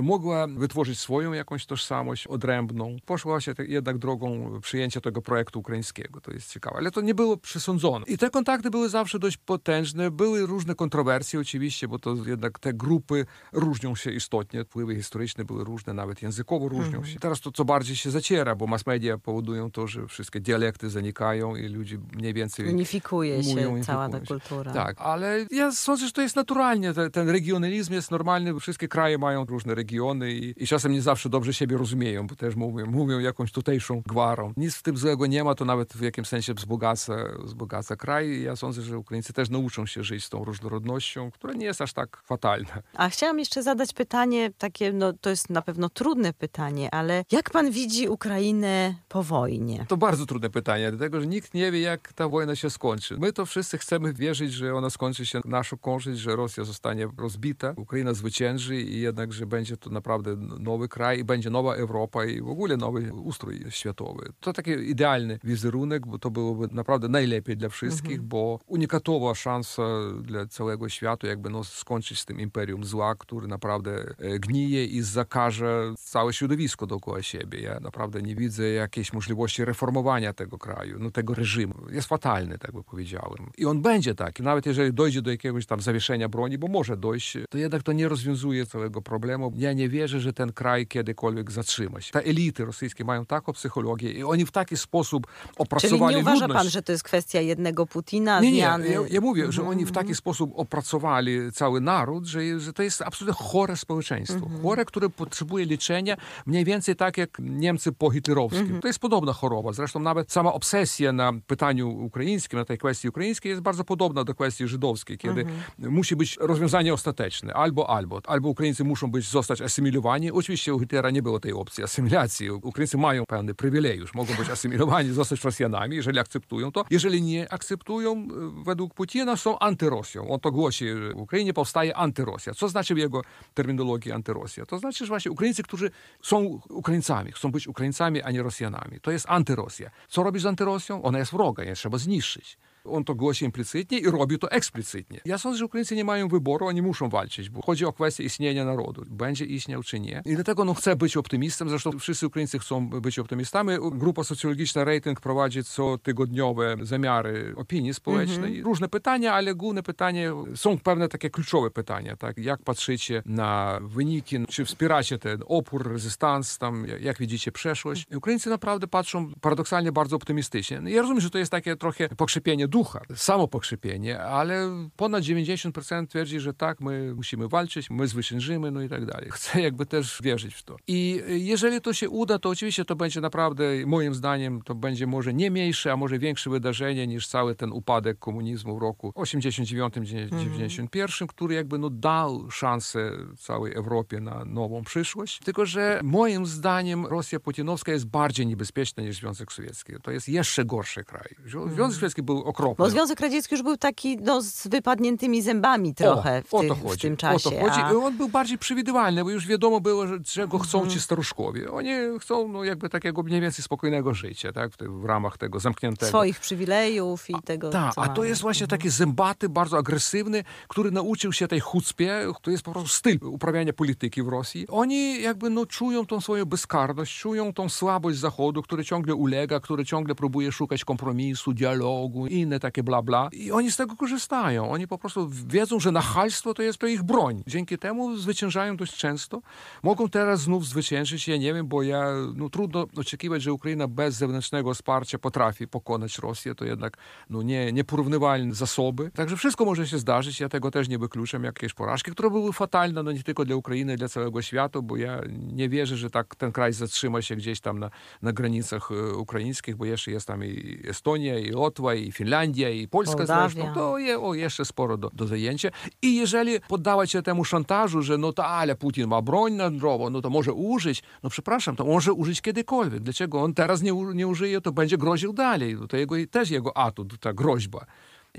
Mogła 0.02 0.48
wytworzyć 0.48 1.00
swoją 1.00 1.34
jakąś 1.34 1.66
tożsamość 1.66 2.28
odrębną. 2.28 2.98
Poszła 3.06 3.42
się 3.42 3.54
jednak 3.68 3.98
drogą 3.98 4.60
przyjęcia 4.62 5.02
tego 5.02 5.22
projektu 5.22 5.60
ukraińskiego. 5.60 6.22
To 6.22 6.32
jest 6.32 6.54
ciekawe. 6.54 6.78
Ale 6.78 6.92
to 6.92 7.02
nie 7.02 7.16
było 7.16 7.38
przesądzone. 7.38 8.06
I 8.06 8.18
te 8.18 8.30
kontakty 8.30 8.70
były 8.70 8.90
zawsze 8.90 9.20
dość 9.20 9.38
potężne. 9.38 10.12
Były 10.12 10.46
różne 10.46 10.76
kontrowersje 10.76 11.40
oczywiście, 11.40 11.88
bo 11.88 12.00
to 12.00 12.16
jednak 12.26 12.60
te 12.60 12.74
grupy 12.74 13.26
różnią 13.54 13.96
się 13.96 14.12
istotnie. 14.12 14.64
Wpływy 14.64 14.96
historyczne 14.96 15.46
były 15.46 15.64
różne, 15.64 15.94
nawet 15.94 16.22
językowo 16.22 16.70
różnią 16.70 16.98
mm 16.98 17.02
-hmm. 17.02 17.14
się. 17.14 17.20
Teraz 17.20 17.42
to 17.42 17.52
co 17.52 17.66
bardziej 17.66 17.96
się 17.96 18.12
zaciera, 18.12 18.56
bo 18.56 18.68
mass 18.68 18.86
media 18.86 19.18
powodują 19.18 19.72
to, 19.72 19.88
że 19.88 20.08
wszystkie 20.08 20.40
dialekty 20.40 20.90
zanikają 20.92 21.56
i 21.56 21.68
ludzie 21.68 21.98
mniej 22.14 22.34
więcej 22.34 22.68
Unifikuje 22.68 23.42
mówią, 23.44 23.78
się 23.78 23.84
cała 23.84 24.10
ta 24.10 24.20
kultura. 24.20 24.74
Tak, 24.74 24.96
ale 25.00 25.46
ja 25.52 25.72
sądzę, 25.72 26.06
że 26.06 26.12
to 26.12 26.22
jest 26.22 26.36
naturalnie. 26.36 26.94
Ten, 27.14 27.30
regionalizm 27.30 27.94
jest 27.94 28.12
normalny. 28.12 28.60
Wszystkie 28.60 28.88
kraje 28.88 29.18
mają 29.18 29.46
różne 29.46 29.76
regiony 29.76 30.32
i, 30.32 30.64
i, 30.64 30.68
czasem 30.68 30.92
nie 30.92 31.02
zawsze 31.02 31.30
dobrze 31.30 31.54
siebie 31.54 31.78
rozumieją, 31.78 32.28
bo 32.28 32.36
też 32.36 32.56
mówią, 32.56 32.86
mówią 32.86 33.20
jakąś 33.20 33.52
tutejszą 33.52 34.02
gwarą. 34.06 34.54
Nic 34.58 34.76
w 34.76 34.82
tym 34.82 34.98
złego 34.98 35.26
nie 35.26 35.44
ma, 35.44 35.56
to 35.56 35.66
nawet 35.66 35.94
w 35.94 36.02
jakimś 36.02 36.28
sensie 36.28 36.54
wzbogaca, 36.54 37.16
wzbogaca 37.44 37.96
kraj. 37.96 38.42
Ja 38.42 38.56
sądzę, 38.56 38.82
że 38.82 38.98
Ukraińcy 38.98 39.34
też 39.34 39.50
nauczą 39.50 39.86
się 39.86 40.04
żyć 40.04 40.26
z 40.26 40.30
tą 40.30 40.44
różnorodnością, 40.44 41.32
która 41.32 41.54
nie 41.54 41.66
jest 41.66 41.82
aż 41.82 41.94
tak 41.94 42.22
fatalna. 42.26 42.82
A 42.94 43.10
chciałam 43.10 43.40
jeszcze 43.40 43.64
zadać 43.64 43.94
pytanie, 43.94 44.52
takie, 44.58 44.94
no 44.94 45.14
to 45.14 45.30
jest 45.30 45.50
na 45.50 45.62
pewno 45.62 45.90
trudne 45.90 46.34
pytanie, 46.34 46.94
ale 46.94 47.26
jak 47.32 47.50
pan 47.50 47.72
widzi 47.72 48.10
Ukrainę 48.10 48.96
po 49.10 49.24
wojnie? 49.24 49.86
To 49.88 49.98
bardzo 49.98 50.26
trudne 50.26 50.50
pytanie, 50.50 50.81
dlatego 50.90 51.22
że 51.22 51.28
nikt 51.28 51.54
nie 51.54 51.72
wie, 51.72 51.82
jak 51.82 52.14
ta 52.14 52.30
wojna 52.30 52.56
się 52.56 52.70
skończy. 52.70 53.18
My 53.20 53.34
to 53.34 53.46
wszyscy 53.46 53.78
chcemy 53.78 54.14
wierzyć, 54.14 54.54
że 54.54 54.76
ona 54.76 54.90
skończy 54.90 55.26
się 55.26 55.42
naszą 55.46 55.78
korzyść, 55.78 56.22
że 56.22 56.36
Rosja 56.36 56.64
zostanie 56.64 57.08
rozbita, 57.18 57.74
Ukraina 57.78 58.14
zwycięży 58.14 58.82
i 58.82 59.02
jednak, 59.02 59.34
że 59.34 59.46
będzie 59.46 59.78
to 59.78 59.90
naprawdę 59.90 60.36
nowy 60.60 60.88
kraj 60.88 61.20
i 61.20 61.24
będzie 61.24 61.50
nowa 61.50 61.76
Europa 61.76 62.26
i 62.26 62.42
w 62.42 62.50
ogóle 62.50 62.78
nowy 62.78 63.14
ustrój 63.14 63.66
światowy. 63.70 64.34
To 64.40 64.54
taki 64.54 64.72
idealny 64.72 65.40
wizerunek, 65.44 66.08
bo 66.08 66.20
to 66.20 66.32
byłoby 66.32 66.68
naprawdę 66.72 67.08
najlepiej 67.08 67.58
dla 67.58 67.70
wszystkich, 67.70 68.12
mhm. 68.12 68.28
bo 68.28 68.60
unikatowa 68.68 69.36
szansa 69.36 69.84
dla 70.22 70.46
całego 70.46 70.90
świata, 70.90 71.28
jakby 71.28 71.50
no, 71.50 71.64
skończyć 71.64 72.20
z 72.20 72.26
tym 72.26 72.40
imperium 72.40 72.84
zła, 72.84 73.16
który 73.16 73.48
naprawdę 73.48 74.14
e, 74.18 74.40
gnije 74.40 74.86
i 74.86 75.02
zakaże 75.02 75.94
całe 75.98 76.34
środowisko 76.34 76.88
dookoła 76.88 77.22
siebie. 77.22 77.60
Ja 77.60 77.80
naprawdę 77.80 78.22
nie 78.22 78.36
widzę 78.36 78.70
jakiejś 78.70 79.14
możliwości 79.14 79.66
reformowania 79.66 80.34
tego 80.34 80.58
kraju, 80.58 80.71
no, 81.00 81.12
tego 81.12 81.34
reżimu. 81.34 81.74
Jest 81.90 82.08
fatalny, 82.08 82.58
tak 82.58 82.72
by 82.72 82.84
powiedziałem. 82.84 83.52
I 83.58 83.66
on 83.66 83.82
będzie 83.82 84.16
taki, 84.16 84.44
nawet 84.44 84.66
jeżeli 84.66 84.94
dojdzie 84.94 85.22
do 85.22 85.32
jakiegoś 85.32 85.66
tam 85.66 85.82
zawieszenia 85.82 86.30
broni, 86.30 86.58
bo 86.58 86.68
może 86.68 86.98
dojść, 86.98 87.38
to 87.50 87.58
jednak 87.58 87.84
to 87.84 87.92
nie 87.92 88.10
rozwiązuje 88.10 88.66
całego 88.66 89.02
problemu. 89.02 89.54
Ja 89.56 89.74
nie 89.74 89.90
wierzę, 89.90 90.20
że 90.20 90.34
ten 90.34 90.54
kraj 90.54 90.88
kiedykolwiek 90.88 91.52
zatrzyma 91.52 92.02
się. 92.02 92.12
Te 92.12 92.20
elity 92.20 92.66
rosyjskie 92.66 93.04
mają 93.04 93.26
taką 93.26 93.54
psychologię 93.54 94.12
i 94.12 94.24
oni 94.24 94.46
w 94.46 94.52
taki 94.52 94.78
sposób 94.78 95.28
opracowali 95.58 96.00
Czyli 96.00 96.16
nie 96.16 96.22
uważa 96.22 96.46
ludność. 96.46 96.64
pan, 96.64 96.70
że 96.70 96.82
to 96.82 96.92
jest 96.92 97.04
kwestia 97.04 97.42
jednego 97.42 97.86
Putina, 97.86 98.40
nie, 98.40 98.52
nie, 98.52 98.58
zmiany... 98.58 98.90
Ja, 98.90 99.00
ja 99.10 99.22
mówię, 99.22 99.52
że 99.52 99.68
oni 99.68 99.86
w 99.86 99.92
taki 99.92 100.16
sposób 100.16 100.52
opracowali 100.56 101.52
cały 101.52 101.82
naród, 101.82 102.26
że, 102.26 102.60
że 102.60 102.74
to 102.74 102.84
jest 102.84 103.02
absolutnie 103.02 103.46
chore 103.48 103.78
społeczeństwo. 103.78 104.46
Mm 104.46 104.58
-hmm. 104.58 104.62
Chore, 104.62 104.86
które 104.86 105.10
potrzebuje 105.10 105.66
leczenia 105.66 106.18
mniej 106.46 106.66
więcej 106.66 106.96
tak 106.96 107.18
jak 107.18 107.30
Niemcy 107.40 107.92
po 107.92 108.12
hitlerowskim. 108.12 108.66
Mm 108.66 108.78
-hmm. 108.78 108.82
To 108.82 108.88
jest 108.88 109.00
podobna 109.00 109.34
choroba. 109.34 109.74
Zresztą 109.74 110.00
nawet 110.00 110.32
sama 110.32 110.54
obsesja 110.62 111.12
na 111.12 111.34
pytaniu 111.48 111.90
ukraińskim, 111.90 112.60
na 112.60 112.66
tej 112.66 112.78
kwestii 112.78 113.10
ukraińskiej 113.10 113.50
jest 113.50 113.62
bardzo 113.62 113.84
podobna 113.84 114.24
do 114.24 114.36
kwestii 114.36 114.68
żydowskiej, 114.68 115.18
kiedy 115.18 115.46
-hmm. 115.46 115.90
musi 115.90 116.16
być 116.16 116.38
rozwiązanie 116.40 116.94
ostateczne. 116.94 117.54
Albo, 117.54 117.90
albo. 117.90 118.22
Albo 118.28 118.50
Ukraińcy 118.50 118.84
muszą 118.84 119.12
być, 119.12 119.30
zostać 119.30 119.62
asymilowani. 119.62 120.32
Oczywiście 120.32 120.74
u 120.74 120.80
Hitlera 120.80 121.10
nie 121.10 121.22
było 121.22 121.40
tej 121.40 121.54
opcji 121.54 121.84
asymilacji. 121.84 122.52
Ukraińcy 122.52 122.98
mają 122.98 123.26
pewny 123.26 123.54
przywileusz. 123.54 124.14
Mogą 124.14 124.36
być 124.36 124.50
asymilowani, 124.50 125.10
zostać 125.22 125.44
Rosjanami, 125.44 125.96
jeżeli 125.96 126.20
akceptują 126.20 126.72
to. 126.72 126.86
Jeżeli 126.90 127.22
nie 127.22 127.54
akceptują, 127.54 128.12
e, 128.14 128.64
według 128.64 128.94
Putina 128.94 129.38
są 129.38 129.60
antyrosją. 129.60 130.30
On 130.30 130.40
to 130.40 130.52
głosi, 130.52 130.86
w 131.16 131.22
Ukrainie 131.22 131.54
powstaje 131.54 131.96
antyrosja. 131.96 132.54
Co 132.54 132.70
znaczy 132.70 132.96
w 132.96 132.98
jego 132.98 133.22
terminologii 133.54 134.12
antyrosja? 134.12 134.66
To 134.66 134.80
znaczy, 134.80 135.06
że 135.06 135.10
właśnie 135.10 135.32
Ukraińcy, 135.32 135.64
którzy 135.64 135.92
są 136.22 136.60
Ukraińcami, 136.70 137.32
chcą 137.32 137.52
być 137.52 137.68
Ukraińcami, 137.68 138.22
a 138.22 138.32
nie 138.32 138.44
Rosjanami. 138.44 139.00
To 139.02 139.12
jest 139.12 139.26
antyrosja. 139.30 139.90
Co 140.10 140.24
robisz 140.24 140.42
z 140.42 140.51
antyrosją? 140.52 141.04
Ona 141.04 141.20
jest 141.20 141.32
wroga, 141.32 141.64
ją 141.64 141.74
trzeba 141.74 141.98
zniszczyć. 141.98 142.58
On 142.86 143.04
to 143.04 143.16
głosi 143.16 143.46
implicytnie 143.46 143.98
i 143.98 144.06
robi 144.06 144.40
to 144.40 144.52
eksplicitnie. 144.52 145.20
Ja 145.26 145.38
sądzę, 145.38 145.58
że 145.58 145.66
Ukraińcy 145.66 145.96
nie 145.96 146.06
mają 146.06 146.28
wyboru, 146.28 146.68
oni 146.68 146.82
muszą 146.82 147.10
walczyć, 147.10 147.50
bo 147.50 147.62
chodzi 147.62 147.86
o 147.86 147.94
kwestię 147.94 148.24
istnienia 148.24 148.66
narodu. 148.66 149.04
Będzie 149.10 149.46
istniał 149.46 149.84
czy 149.84 150.00
nie. 150.00 150.22
I 150.26 150.36
dlatego 150.36 150.66
no, 150.66 150.74
chcę 150.74 150.96
być 150.96 151.18
optymistem. 151.18 151.70
Zresztą 151.70 152.00
wszyscy 152.00 152.28
Ukraińcy 152.28 152.60
chcą 152.60 152.90
być 152.90 153.20
optymistami. 153.20 153.74
Grupa 153.92 154.24
socjologiczna 154.24 154.84
Rating 154.84 155.22
prowadzi 155.22 155.64
co 155.64 155.98
tygodniowe 155.98 156.76
zamiary 156.82 157.54
opinii 157.58 157.94
społecznej. 157.94 158.62
-hmm. 158.62 158.66
Różne 158.66 158.90
pytania, 158.90 159.34
ale 159.34 159.56
główne 159.56 159.84
pytanie 159.84 160.32
są 160.56 160.78
pewne 160.78 161.08
takie 161.08 161.30
kluczowe 161.30 161.72
pytania. 161.72 162.16
Tak? 162.16 162.38
Jak 162.38 162.64
patrzycie 162.64 163.24
na 163.26 163.80
wyniki, 163.82 164.46
czy 164.50 164.66
wspieracie 164.66 165.18
ten 165.18 165.44
opór, 165.48 165.92
rezystans, 165.92 166.58
tam, 166.58 166.86
jak 167.00 167.18
widzicie 167.18 167.52
przeszłość. 167.52 168.08
Ukraińcy 168.16 168.50
naprawdę 168.50 168.88
patrzą 168.88 169.32
paradoksalnie 169.42 169.92
bardzo 169.92 170.16
optymistycznie. 170.16 170.82
Ja 170.86 171.02
rozumiem, 171.02 171.22
że 171.22 171.30
to 171.30 171.38
jest 171.38 171.52
takie 171.52 171.76
trochę 171.76 172.10
pokrzepienie 172.10 172.68
ducha, 172.72 173.02
samo 173.16 173.48
pokrzepienie, 173.48 174.20
ale 174.20 174.70
ponad 174.96 175.24
90% 175.24 176.08
twierdzi, 176.08 176.40
że 176.40 176.54
tak, 176.54 176.82
my 176.82 177.14
musimy 177.16 177.48
walczyć, 177.48 177.90
my 177.90 178.08
zwyciężymy, 178.08 178.72
no 178.72 178.82
i 178.82 178.90
tak 178.90 179.06
dalej. 179.06 179.30
Chcę 179.36 179.62
jakby 179.62 179.86
też 179.86 180.20
wierzyć 180.24 180.56
w 180.56 180.64
to. 180.64 180.76
I 180.88 181.22
jeżeli 181.28 181.82
to 181.82 181.94
się 181.94 182.10
uda, 182.10 182.40
to 182.40 182.50
oczywiście 182.50 182.86
to 182.86 182.96
będzie 182.96 183.22
naprawdę, 183.22 183.64
moim 183.86 184.16
zdaniem, 184.16 184.62
to 184.62 184.76
będzie 184.76 185.08
może 185.08 185.34
nie 185.34 185.52
mniejsze, 185.52 185.92
a 185.92 185.98
może 185.98 186.20
większe 186.20 186.50
wydarzenie 186.50 187.08
niż 187.08 187.28
cały 187.28 187.56
ten 187.56 187.72
upadek 187.72 188.20
komunizmu 188.20 188.78
w 188.78 188.82
roku 188.82 189.14
89-91, 189.16 191.02
mhm. 191.02 191.28
który 191.28 191.56
jakby 191.56 191.78
no 191.78 191.90
dał 191.90 192.52
szansę 192.52 193.12
całej 193.38 193.74
Europie 193.74 194.20
na 194.20 194.46
nową 194.46 194.84
przyszłość. 194.84 195.40
Tylko, 195.40 195.66
że 195.66 196.00
moim 196.04 196.46
zdaniem 196.46 197.06
Rosja 197.06 197.40
putinowska 197.40 197.92
jest 197.92 198.06
bardziej 198.06 198.48
niebezpieczna 198.48 199.04
niż 199.04 199.18
Związek 199.18 199.52
Sowiecki. 199.52 199.94
To 200.04 200.12
jest 200.12 200.30
jeszcze 200.30 200.66
gorszy 200.66 201.04
kraj. 201.04 201.36
Związek 201.46 201.72
mhm. 201.72 201.92
Sowiecki 201.92 202.24
był 202.24 202.38
okropny 202.44 202.61
okropny. 202.64 202.86
Bo 202.86 202.90
Związek 202.90 203.20
Radziecki 203.20 203.56
już 203.56 203.64
był 203.64 203.78
taki 203.78 204.18
no, 204.18 204.42
z 204.42 204.68
wypadniętymi 204.68 205.42
zębami 205.42 205.96
trochę 205.96 206.44
o, 206.52 206.58
w, 206.58 206.62
tych, 206.62 206.78
w, 206.78 206.98
tym 206.98 207.18
czasie. 207.18 207.50
O 207.50 207.52
to 207.52 207.60
chodzi. 207.60 207.80
A... 207.82 207.92
On 207.92 208.18
był 208.18 208.30
bardziej 208.30 208.58
przewidywalny, 208.58 209.24
bo 209.24 209.30
już 209.30 209.48
wiadomo 209.48 209.80
było, 209.80 210.08
że, 210.08 210.20
czego 210.20 210.60
chcą 210.60 210.78
mhm. 210.78 210.94
ci 210.94 211.02
staruszkowie. 211.02 211.72
Oni 211.72 211.90
chcą 212.20 212.48
no, 212.48 212.64
jakby 212.64 212.90
takiego 212.90 213.24
mniej 213.24 213.42
więcej 213.42 213.64
spokojnego 213.64 214.14
życia, 214.14 214.52
tak? 214.52 214.72
w, 214.72 214.78
w 215.02 215.06
ramach 215.06 215.38
tego 215.38 215.60
zamkniętego. 215.60 216.10
Swoich 216.10 216.40
przywilejów 216.40 217.30
i 217.30 217.34
tego, 217.46 217.70
Tak, 217.70 217.94
a 217.96 218.10
to 218.10 218.24
jest 218.24 218.42
właśnie 218.42 218.64
mhm. 218.64 218.80
taki 218.80 218.90
zębaty, 218.90 219.50
bardzo 219.50 219.78
agresywny, 219.78 220.44
który 220.68 220.92
nauczył 220.92 221.34
się 221.34 221.48
tej 221.48 221.60
chucpie, 221.60 222.28
to 222.42 222.52
jest 222.52 222.64
po 222.64 222.72
prostu 222.72 222.90
styl 222.90 223.18
uprawiania 223.22 223.74
polityki 223.74 224.24
w 224.24 224.28
Rosji. 224.28 224.68
Oni 224.68 225.22
jakby 225.22 225.50
no, 225.50 225.66
czują 225.66 226.06
tą 226.06 226.22
swoją 226.22 226.46
bezkarność, 226.46 227.20
czują 227.20 227.54
tą 227.54 227.70
słabość 227.70 228.18
Zachodu, 228.18 228.62
który 228.62 228.86
ciągle 228.86 229.16
ulega, 229.16 229.60
który 229.60 229.86
ciągle 229.86 230.16
próbuje 230.16 230.52
szukać 230.52 230.86
kompromisu, 230.86 231.54
dialogu, 231.54 232.28
i 232.28 232.48
inne 232.52 232.60
takie 232.60 232.84
bla 232.84 233.02
bla. 233.02 233.30
I 233.32 233.52
oni 233.52 233.72
z 233.72 233.78
tego 233.78 233.96
korzystają. 233.96 234.72
Oni 234.72 234.88
po 234.88 234.98
prostu 234.98 235.30
wiedzą, 235.30 235.80
że 235.80 235.92
nachalstwo 235.92 236.54
to 236.54 236.62
jest 236.62 236.78
to 236.78 236.88
ich 236.88 237.04
broń. 237.04 237.44
Dzięki 237.48 237.78
temu 237.78 238.18
zwyciężają 238.18 238.78
dość 238.78 238.98
często. 238.98 239.42
Mogą 239.84 240.10
teraz 240.10 240.42
znów 240.42 240.66
zwyciężyć, 240.66 241.28
ja 241.28 241.38
nie 241.38 241.54
wiem, 241.54 241.68
bo 241.68 241.84
ja, 241.84 242.06
no 242.36 242.50
trudno 242.50 242.88
oczekiwać, 242.98 243.42
że 243.42 243.54
Ukraina 243.54 243.88
bez 243.88 244.16
zewnętrznego 244.16 244.74
wsparcia 244.74 245.18
potrafi 245.20 245.68
pokonać 245.68 246.18
Rosję. 246.18 246.56
To 246.56 246.66
jednak 246.66 246.98
no, 247.30 247.42
nie, 247.42 247.72
nieporównywalne 247.72 248.54
zasoby. 248.54 249.12
Także 249.12 249.38
wszystko 249.38 249.66
może 249.66 249.88
się 249.88 249.98
zdarzyć. 249.98 250.40
Ja 250.40 250.50
tego 250.50 250.72
też 250.72 250.90
nie 250.90 250.98
wykluczam. 250.98 251.44
Jakieś 251.44 251.74
porażki, 251.74 252.12
które 252.12 252.30
były 252.30 252.54
fatalne, 252.54 253.04
no 253.04 253.12
nie 253.12 253.24
tylko 253.24 253.46
dla 253.46 253.56
Ukrainy, 253.56 253.98
dla 253.98 254.10
całego 254.10 254.42
świata, 254.42 254.82
bo 254.82 254.98
ja 254.98 255.22
nie 255.54 255.70
wierzę, 255.70 255.98
że 255.98 256.10
tak 256.10 256.36
ten 256.36 256.52
kraj 256.52 256.74
zatrzyma 256.74 257.22
się 257.22 257.36
gdzieś 257.36 257.60
tam 257.60 257.80
na, 257.80 257.90
na 258.22 258.34
granicach 258.34 258.92
e, 258.92 259.14
ukraińskich, 259.14 259.76
bo 259.76 259.86
jeszcze 259.86 260.12
jest 260.12 260.28
tam 260.28 260.46
i 260.46 260.82
Estonia, 260.88 261.40
i 261.40 261.54
Łotwa, 261.54 261.94
i 261.96 262.12
Finlandia 262.12 262.41
Finlandia 262.42 262.70
i 262.70 262.88
Polska 262.88 263.18
Mołdawia. 263.18 263.50
zresztą, 263.50 263.74
to 263.74 263.98
je, 263.98 264.20
o, 264.20 264.34
jeszcze 264.34 264.66
sporo 264.66 264.98
do, 264.98 265.10
do 265.14 265.28
zajęcia. 265.28 265.70
I 266.02 266.16
jeżeli 266.16 266.60
poddawać 266.68 267.12
się 267.12 267.22
temu 267.22 267.46
szantażu, 267.46 268.02
że 268.02 268.18
no 268.18 268.34
to 268.34 268.46
ale 268.46 268.76
Putin 268.76 269.08
ma 269.08 269.22
broń 269.22 269.58
jądrową, 269.58 270.10
no 270.10 270.22
to 270.22 270.30
może 270.30 270.54
użyć, 270.54 271.04
no 271.24 271.30
przepraszam, 271.30 271.76
to 271.76 271.86
może 271.86 272.14
użyć 272.14 272.42
kiedykolwiek. 272.42 273.00
Dlaczego 273.00 273.42
on 273.42 273.54
teraz 273.54 273.82
nie, 273.82 273.92
nie 274.14 274.28
użyje, 274.28 274.62
to 274.62 274.72
będzie 274.72 274.98
groził 274.98 275.34
dalej. 275.34 275.78
To 275.90 275.98
jego, 275.98 276.16
też 276.32 276.50
jego 276.50 276.78
atut, 276.78 277.20
ta 277.20 277.34
groźba. 277.34 277.86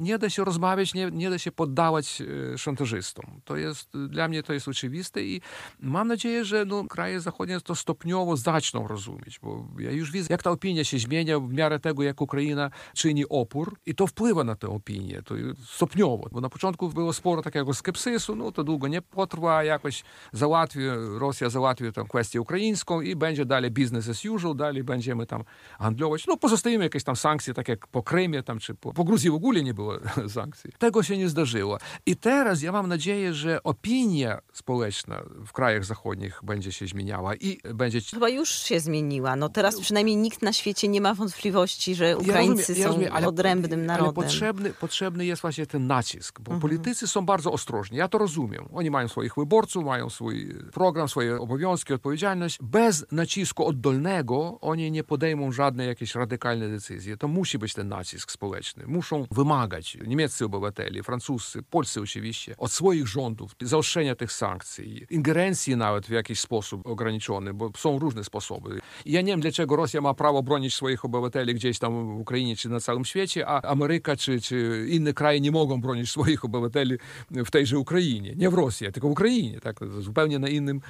Nie 0.00 0.18
da 0.18 0.30
się 0.30 0.44
rozmawiać, 0.44 0.94
nie, 0.94 1.10
nie 1.10 1.30
da 1.30 1.38
się 1.38 1.52
poddawać 1.52 2.22
e, 2.54 2.58
szantażystom. 2.58 3.40
To 3.44 3.56
jest, 3.56 3.90
dla 4.08 4.28
mnie 4.28 4.42
to 4.42 4.52
jest 4.52 4.68
oczywiste 4.68 5.22
i 5.22 5.40
mam 5.80 6.08
nadzieję, 6.08 6.44
że 6.44 6.64
no, 6.64 6.84
kraje 6.84 7.20
zachodnie 7.20 7.60
to 7.60 7.74
stopniowo 7.74 8.36
zaczną 8.36 8.88
rozumieć, 8.88 9.38
bo 9.38 9.66
ja 9.78 9.90
już 9.90 10.10
widzę, 10.10 10.26
jak 10.30 10.42
ta 10.42 10.50
opinia 10.50 10.84
się 10.84 10.98
zmienia 10.98 11.40
w 11.40 11.52
miarę 11.52 11.80
tego, 11.80 12.02
jak 12.02 12.20
Ukraina 12.20 12.70
czyni 12.94 13.24
opór 13.28 13.76
i 13.86 13.94
to 13.94 14.06
wpływa 14.06 14.44
na 14.44 14.56
tę 14.56 14.68
opinię, 14.68 15.22
to 15.22 15.34
stopniowo, 15.66 16.28
bo 16.32 16.40
na 16.40 16.48
początku 16.48 16.88
było 16.88 17.12
sporo 17.12 17.42
takiego 17.42 17.74
skepsysu, 17.74 18.36
no 18.36 18.52
to 18.52 18.64
długo 18.64 18.88
nie 18.88 19.02
potrwa, 19.02 19.64
jakoś 19.64 20.04
załatwi, 20.32 20.80
Rosja 21.18 21.50
załatwi 21.50 21.92
tę 21.92 22.04
kwestię 22.08 22.40
ukraińską 22.40 23.00
i 23.00 23.16
będzie 23.16 23.46
dalej 23.46 23.70
business 23.70 24.08
as 24.08 24.24
usual, 24.24 24.56
dalej 24.56 24.84
będziemy 24.84 25.26
tam 25.26 25.44
handlować. 25.78 26.26
No 26.26 26.36
pozostajemy 26.36 26.84
jakieś 26.84 27.04
tam 27.04 27.16
sankcje, 27.16 27.54
tak 27.54 27.68
jak 27.68 27.86
po 27.86 28.02
Krymie 28.02 28.42
tam, 28.42 28.58
czy 28.58 28.74
po, 28.74 28.92
po 28.92 29.04
Gruzji 29.04 29.30
w 29.30 29.34
ogóle 29.34 29.62
nie 29.62 29.74
było 29.74 29.81
sankcji. 30.28 30.70
Tego 30.78 31.02
się 31.02 31.18
nie 31.18 31.28
zdarzyło. 31.28 31.78
I 32.06 32.16
teraz 32.16 32.62
ja 32.62 32.72
mam 32.72 32.88
nadzieję, 32.88 33.34
że 33.34 33.62
opinia 33.62 34.40
społeczna 34.52 35.22
w 35.46 35.52
krajach 35.52 35.84
zachodnich 35.84 36.40
będzie 36.42 36.72
się 36.72 36.86
zmieniała 36.86 37.34
i 37.34 37.58
będzie... 37.74 38.00
Chyba 38.00 38.28
już 38.28 38.48
się 38.48 38.80
zmieniła. 38.80 39.36
No 39.36 39.48
teraz 39.48 39.80
przynajmniej 39.80 40.16
nikt 40.16 40.42
na 40.42 40.52
świecie 40.52 40.88
nie 40.88 41.00
ma 41.00 41.14
wątpliwości, 41.14 41.94
że 41.94 42.16
Ukraińcy 42.18 42.72
ja 42.72 42.78
rozumiem, 42.78 42.78
ja 42.78 42.86
rozumiem, 42.86 43.12
ale, 43.12 43.22
są 43.22 43.28
odrębnym 43.28 43.86
narodem. 43.86 44.04
Ale 44.04 44.26
potrzebny, 44.26 44.72
potrzebny 44.72 45.26
jest 45.26 45.42
właśnie 45.42 45.66
ten 45.66 45.86
nacisk, 45.86 46.40
bo 46.40 46.52
mhm. 46.52 46.60
politycy 46.60 47.08
są 47.08 47.26
bardzo 47.26 47.52
ostrożni. 47.52 47.98
Ja 47.98 48.08
to 48.08 48.18
rozumiem. 48.18 48.68
Oni 48.72 48.90
mają 48.90 49.08
swoich 49.08 49.34
wyborców, 49.34 49.84
mają 49.84 50.10
swój 50.10 50.54
program, 50.72 51.08
swoje 51.08 51.40
obowiązki, 51.40 51.94
odpowiedzialność. 51.94 52.58
Bez 52.62 53.06
nacisku 53.12 53.66
oddolnego 53.66 54.58
oni 54.60 54.90
nie 54.90 55.04
podejmą 55.04 55.52
żadnej 55.52 55.88
jakiejś 55.88 56.14
radykalnej 56.14 56.70
decyzji. 56.70 57.18
To 57.18 57.28
musi 57.28 57.58
być 57.58 57.74
ten 57.74 57.88
nacisk 57.88 58.32
społeczny. 58.32 58.84
Muszą 58.86 59.26
wymagać 59.30 59.71
niemieccy 60.06 60.44
obywatele, 60.44 61.02
francuscy, 61.02 61.62
polscy 61.62 62.00
oczywiście, 62.00 62.54
od 62.56 62.72
swoich 62.72 63.08
rządów 63.08 63.52
zaostrzenia 63.60 64.14
tych 64.14 64.32
sankcji, 64.32 65.06
ingerencji 65.10 65.76
nawet 65.76 66.06
w 66.06 66.10
jakiś 66.10 66.40
sposób 66.40 66.86
ograniczony, 66.86 67.54
bo 67.54 67.70
są 67.76 67.98
różne 67.98 68.24
sposoby. 68.24 68.80
I 69.04 69.12
ja 69.12 69.20
nie 69.20 69.32
wiem, 69.32 69.40
dlaczego 69.40 69.76
Rosja 69.76 70.00
ma 70.00 70.14
prawo 70.14 70.42
bronić 70.42 70.74
swoich 70.74 71.04
obywateli 71.04 71.54
gdzieś 71.54 71.78
tam 71.78 72.16
w 72.16 72.20
Ukrainie 72.20 72.56
czy 72.56 72.68
na 72.68 72.80
całym 72.80 73.04
świecie, 73.04 73.46
a 73.46 73.62
Ameryka 73.62 74.16
czy, 74.16 74.40
czy 74.40 74.86
inne 74.88 75.12
kraje 75.12 75.40
nie 75.40 75.50
mogą 75.50 75.80
bronić 75.80 76.10
swoich 76.10 76.44
obywateli 76.44 76.98
w 77.30 77.50
tejże 77.50 77.78
Ukrainie. 77.78 78.34
Nie 78.36 78.50
w 78.50 78.54
Rosji, 78.54 78.92
tylko 78.92 79.08
w 79.08 79.12
Ukrainie, 79.12 79.60
tak, 79.60 79.76
zupełnie 80.00 80.38
na 80.38 80.48
innym 80.48 80.80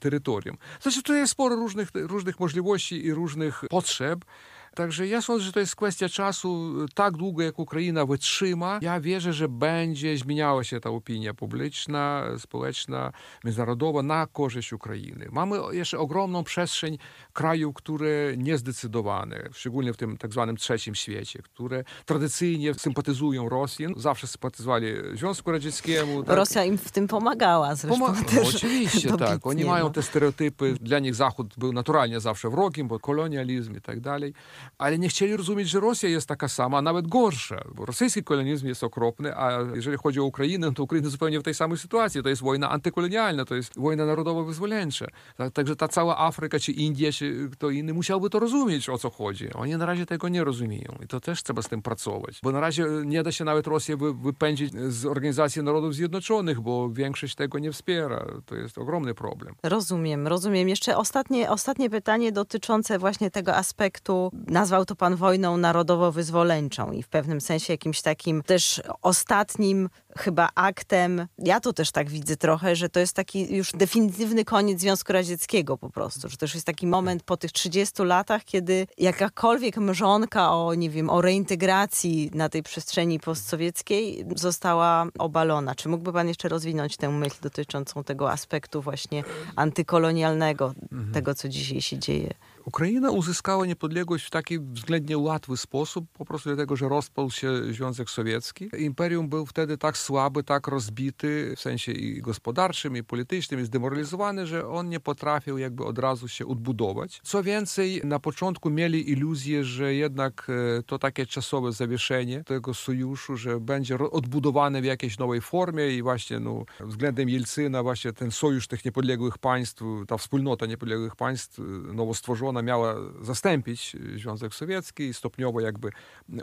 terytorium. 0.00 0.56
Znaczy, 0.80 1.02
tu 1.02 1.14
jest 1.14 1.32
sporo 1.32 1.56
różnych, 1.56 1.88
różnych 1.94 2.40
możliwości 2.40 3.04
i 3.04 3.14
różnych 3.14 3.64
potrzeb. 3.70 4.24
Także 4.74 5.06
ja 5.06 5.22
sądzę, 5.22 5.44
że 5.44 5.52
to 5.52 5.60
jest 5.60 5.76
kwestia 5.76 6.08
czasu. 6.08 6.74
Tak 6.94 7.16
długo, 7.16 7.42
jak 7.42 7.58
Ukraina 7.58 8.06
wytrzyma, 8.06 8.78
ja 8.82 9.00
wierzę, 9.00 9.32
że 9.32 9.48
będzie 9.48 10.18
zmieniała 10.18 10.64
się 10.64 10.80
ta 10.80 10.90
opinia 10.90 11.34
publiczna, 11.34 12.24
społeczna, 12.38 13.12
międzynarodowa 13.44 14.02
na 14.02 14.26
korzyść 14.26 14.72
Ukrainy. 14.72 15.28
Mamy 15.32 15.56
jeszcze 15.72 15.98
ogromną 15.98 16.44
przestrzeń 16.44 16.98
krajów, 17.32 17.74
które 17.74 18.36
niezdecydowane, 18.36 19.48
szczególnie 19.52 19.92
w 19.92 19.96
tym 19.96 20.16
tak 20.16 20.32
zwanym 20.32 20.56
trzecim 20.56 20.94
świecie, 20.94 21.42
które 21.42 21.84
tradycyjnie 22.06 22.74
sympatyzują 22.74 23.48
Rosji, 23.48 23.86
zawsze 23.96 24.26
sympatyzowali 24.26 24.86
Związku 25.14 25.52
Radzieckiemu. 25.52 26.24
Tak. 26.24 26.36
Rosja 26.36 26.64
im 26.64 26.78
w 26.78 26.90
tym 26.90 27.08
pomagała 27.08 27.74
zresztą. 27.74 28.00
Poma 28.00 28.20
no, 28.34 28.42
oczywiście, 28.48 29.16
tak. 29.16 29.46
Oni 29.46 29.64
mają 29.64 29.92
te 29.92 30.02
stereotypy. 30.02 30.76
Dla 30.80 30.98
nich 30.98 31.14
Zachód 31.14 31.54
był 31.56 31.72
naturalnie 31.72 32.20
zawsze 32.20 32.50
wrogiem, 32.50 32.88
bo 32.88 32.98
kolonializm 32.98 33.76
i 33.76 33.80
tak 33.80 34.00
dalej 34.00 34.34
ale 34.78 34.98
nie 34.98 35.08
chcieli 35.08 35.36
rozumieć, 35.36 35.68
że 35.68 35.80
Rosja 35.80 36.08
jest 36.08 36.28
taka 36.28 36.48
sama, 36.48 36.78
a 36.78 36.82
nawet 36.82 37.08
gorsza, 37.08 37.64
bo 37.74 37.86
rosyjski 37.86 38.24
kolonializm 38.24 38.66
jest 38.66 38.84
okropny, 38.84 39.36
a 39.36 39.58
jeżeli 39.74 39.96
chodzi 39.96 40.20
o 40.20 40.24
Ukrainę, 40.24 40.72
to 40.72 40.82
Ukraina 40.82 41.08
zupełnie 41.08 41.40
w 41.40 41.42
tej 41.42 41.54
samej 41.54 41.78
sytuacji. 41.78 42.22
To 42.22 42.28
jest 42.28 42.42
wojna 42.42 42.70
antykolonialna, 42.70 43.44
to 43.44 43.54
jest 43.54 43.78
wojna 43.78 44.06
narodowo-wyzwoleńcza. 44.06 45.06
Także 45.52 45.76
ta 45.76 45.88
cała 45.88 46.18
Afryka, 46.18 46.58
czy 46.58 46.72
India, 46.72 47.12
czy 47.12 47.48
kto 47.52 47.70
inny 47.70 47.94
musiałby 47.94 48.30
to 48.30 48.38
rozumieć, 48.38 48.88
o 48.88 48.98
co 48.98 49.10
chodzi. 49.10 49.52
Oni 49.52 49.76
na 49.76 49.86
razie 49.86 50.06
tego 50.06 50.28
nie 50.28 50.44
rozumieją 50.44 50.98
i 51.04 51.06
to 51.06 51.20
też 51.20 51.42
trzeba 51.42 51.62
z 51.62 51.68
tym 51.68 51.82
pracować, 51.82 52.40
bo 52.42 52.52
na 52.52 52.60
razie 52.60 52.86
nie 53.04 53.22
da 53.22 53.32
się 53.32 53.44
nawet 53.44 53.66
Rosję 53.66 53.96
wypędzić 53.96 54.72
z 54.88 55.06
Organizacji 55.06 55.62
Narodów 55.62 55.94
Zjednoczonych, 55.94 56.60
bo 56.60 56.90
większość 56.90 57.34
tego 57.34 57.58
nie 57.58 57.72
wspiera. 57.72 58.26
To 58.46 58.56
jest 58.56 58.78
ogromny 58.78 59.14
problem. 59.14 59.54
Rozumiem, 59.62 60.26
rozumiem. 60.26 60.68
Jeszcze 60.68 60.96
ostatnie, 60.96 61.50
ostatnie 61.50 61.90
pytanie 61.90 62.32
dotyczące 62.32 62.98
właśnie 62.98 63.30
tego 63.30 63.56
aspektu 63.56 64.30
nazwał 64.54 64.84
to 64.84 64.96
pan 64.96 65.16
wojną 65.16 65.56
narodowo-wyzwoleńczą 65.56 66.92
i 66.92 67.02
w 67.02 67.08
pewnym 67.08 67.40
sensie 67.40 67.72
jakimś 67.72 68.02
takim 68.02 68.42
też 68.42 68.82
ostatnim 69.02 69.88
chyba 70.16 70.48
aktem, 70.54 71.26
ja 71.38 71.60
to 71.60 71.72
też 71.72 71.90
tak 71.90 72.10
widzę 72.10 72.36
trochę, 72.36 72.76
że 72.76 72.88
to 72.88 73.00
jest 73.00 73.16
taki 73.16 73.56
już 73.56 73.72
definitywny 73.72 74.44
koniec 74.44 74.80
Związku 74.80 75.12
Radzieckiego 75.12 75.78
po 75.78 75.90
prostu, 75.90 76.28
że 76.28 76.36
to 76.36 76.44
już 76.44 76.54
jest 76.54 76.66
taki 76.66 76.86
moment 76.86 77.22
po 77.22 77.36
tych 77.36 77.52
30 77.52 78.02
latach, 78.02 78.44
kiedy 78.44 78.86
jakakolwiek 78.98 79.76
mrzonka 79.76 80.52
o, 80.52 80.74
nie 80.74 80.90
wiem, 80.90 81.10
o 81.10 81.20
reintegracji 81.20 82.30
na 82.34 82.48
tej 82.48 82.62
przestrzeni 82.62 83.20
postsowieckiej 83.20 84.26
została 84.36 85.06
obalona. 85.18 85.74
Czy 85.74 85.88
mógłby 85.88 86.12
pan 86.12 86.28
jeszcze 86.28 86.48
rozwinąć 86.48 86.96
tę 86.96 87.08
myśl 87.08 87.36
dotyczącą 87.42 88.04
tego 88.04 88.30
aspektu 88.30 88.82
właśnie 88.82 89.24
antykolonialnego, 89.56 90.74
mhm. 90.92 91.12
tego 91.12 91.34
co 91.34 91.48
dzisiaj 91.48 91.80
się 91.80 91.98
dzieje? 91.98 92.34
Ukraina 92.66 93.10
uzyskała 93.10 93.66
niepodległość 93.66 94.26
w 94.26 94.30
taki 94.30 94.60
względnie 94.60 95.18
łatwy 95.18 95.56
sposób, 95.56 96.06
po 96.12 96.24
prostu 96.24 96.48
dlatego, 96.48 96.76
że 96.76 96.88
rozpadł 96.88 97.30
się 97.30 97.72
Związek 97.72 98.10
Sowiecki. 98.10 98.68
Imperium 98.78 99.28
był 99.28 99.46
wtedy 99.46 99.78
tak 99.78 99.98
słaby, 99.98 100.42
tak 100.42 100.68
rozbity 100.68 101.54
w 101.56 101.60
sensie 101.60 101.92
i 101.92 102.22
gospodarczym, 102.22 102.96
i 102.96 103.02
politycznym, 103.02 103.60
i 103.60 103.64
zdemoralizowany, 103.64 104.46
że 104.46 104.68
on 104.68 104.88
nie 104.88 105.00
potrafił 105.00 105.58
jakby 105.58 105.84
od 105.84 105.98
razu 105.98 106.28
się 106.28 106.46
odbudować. 106.46 107.20
Co 107.22 107.42
więcej, 107.42 108.00
na 108.04 108.18
początku 108.18 108.70
mieli 108.70 109.10
iluzję, 109.10 109.64
że 109.64 109.94
jednak 109.94 110.46
e, 110.78 110.82
to 110.82 110.98
takie 110.98 111.26
czasowe 111.26 111.72
zawieszenie 111.72 112.44
tego 112.44 112.74
sojuszu, 112.74 113.36
że 113.36 113.60
będzie 113.60 113.98
odbudowane 113.98 114.82
w 114.82 114.84
jakiejś 114.84 115.18
nowej 115.18 115.40
formie 115.40 115.96
i 115.96 116.02
właśnie 116.02 116.40
no, 116.40 116.64
względem 116.80 117.28
Jelcyna 117.28 117.82
właśnie 117.82 118.12
ten 118.12 118.30
sojusz 118.30 118.66
tych 118.66 118.84
niepodległych 118.84 119.38
państw, 119.38 119.82
ta 120.08 120.16
wspólnota 120.18 120.66
niepodległych 120.66 121.16
państw 121.16 121.58
e, 121.58 121.62
nowo 121.94 122.14
stworzona 122.14 122.53
ona 122.54 122.62
miała 122.62 122.94
zastąpić 123.22 123.96
Związek 124.16 124.54
Sowiecki 124.54 125.02
i 125.02 125.14
stopniowo 125.14 125.60
jakby 125.60 125.90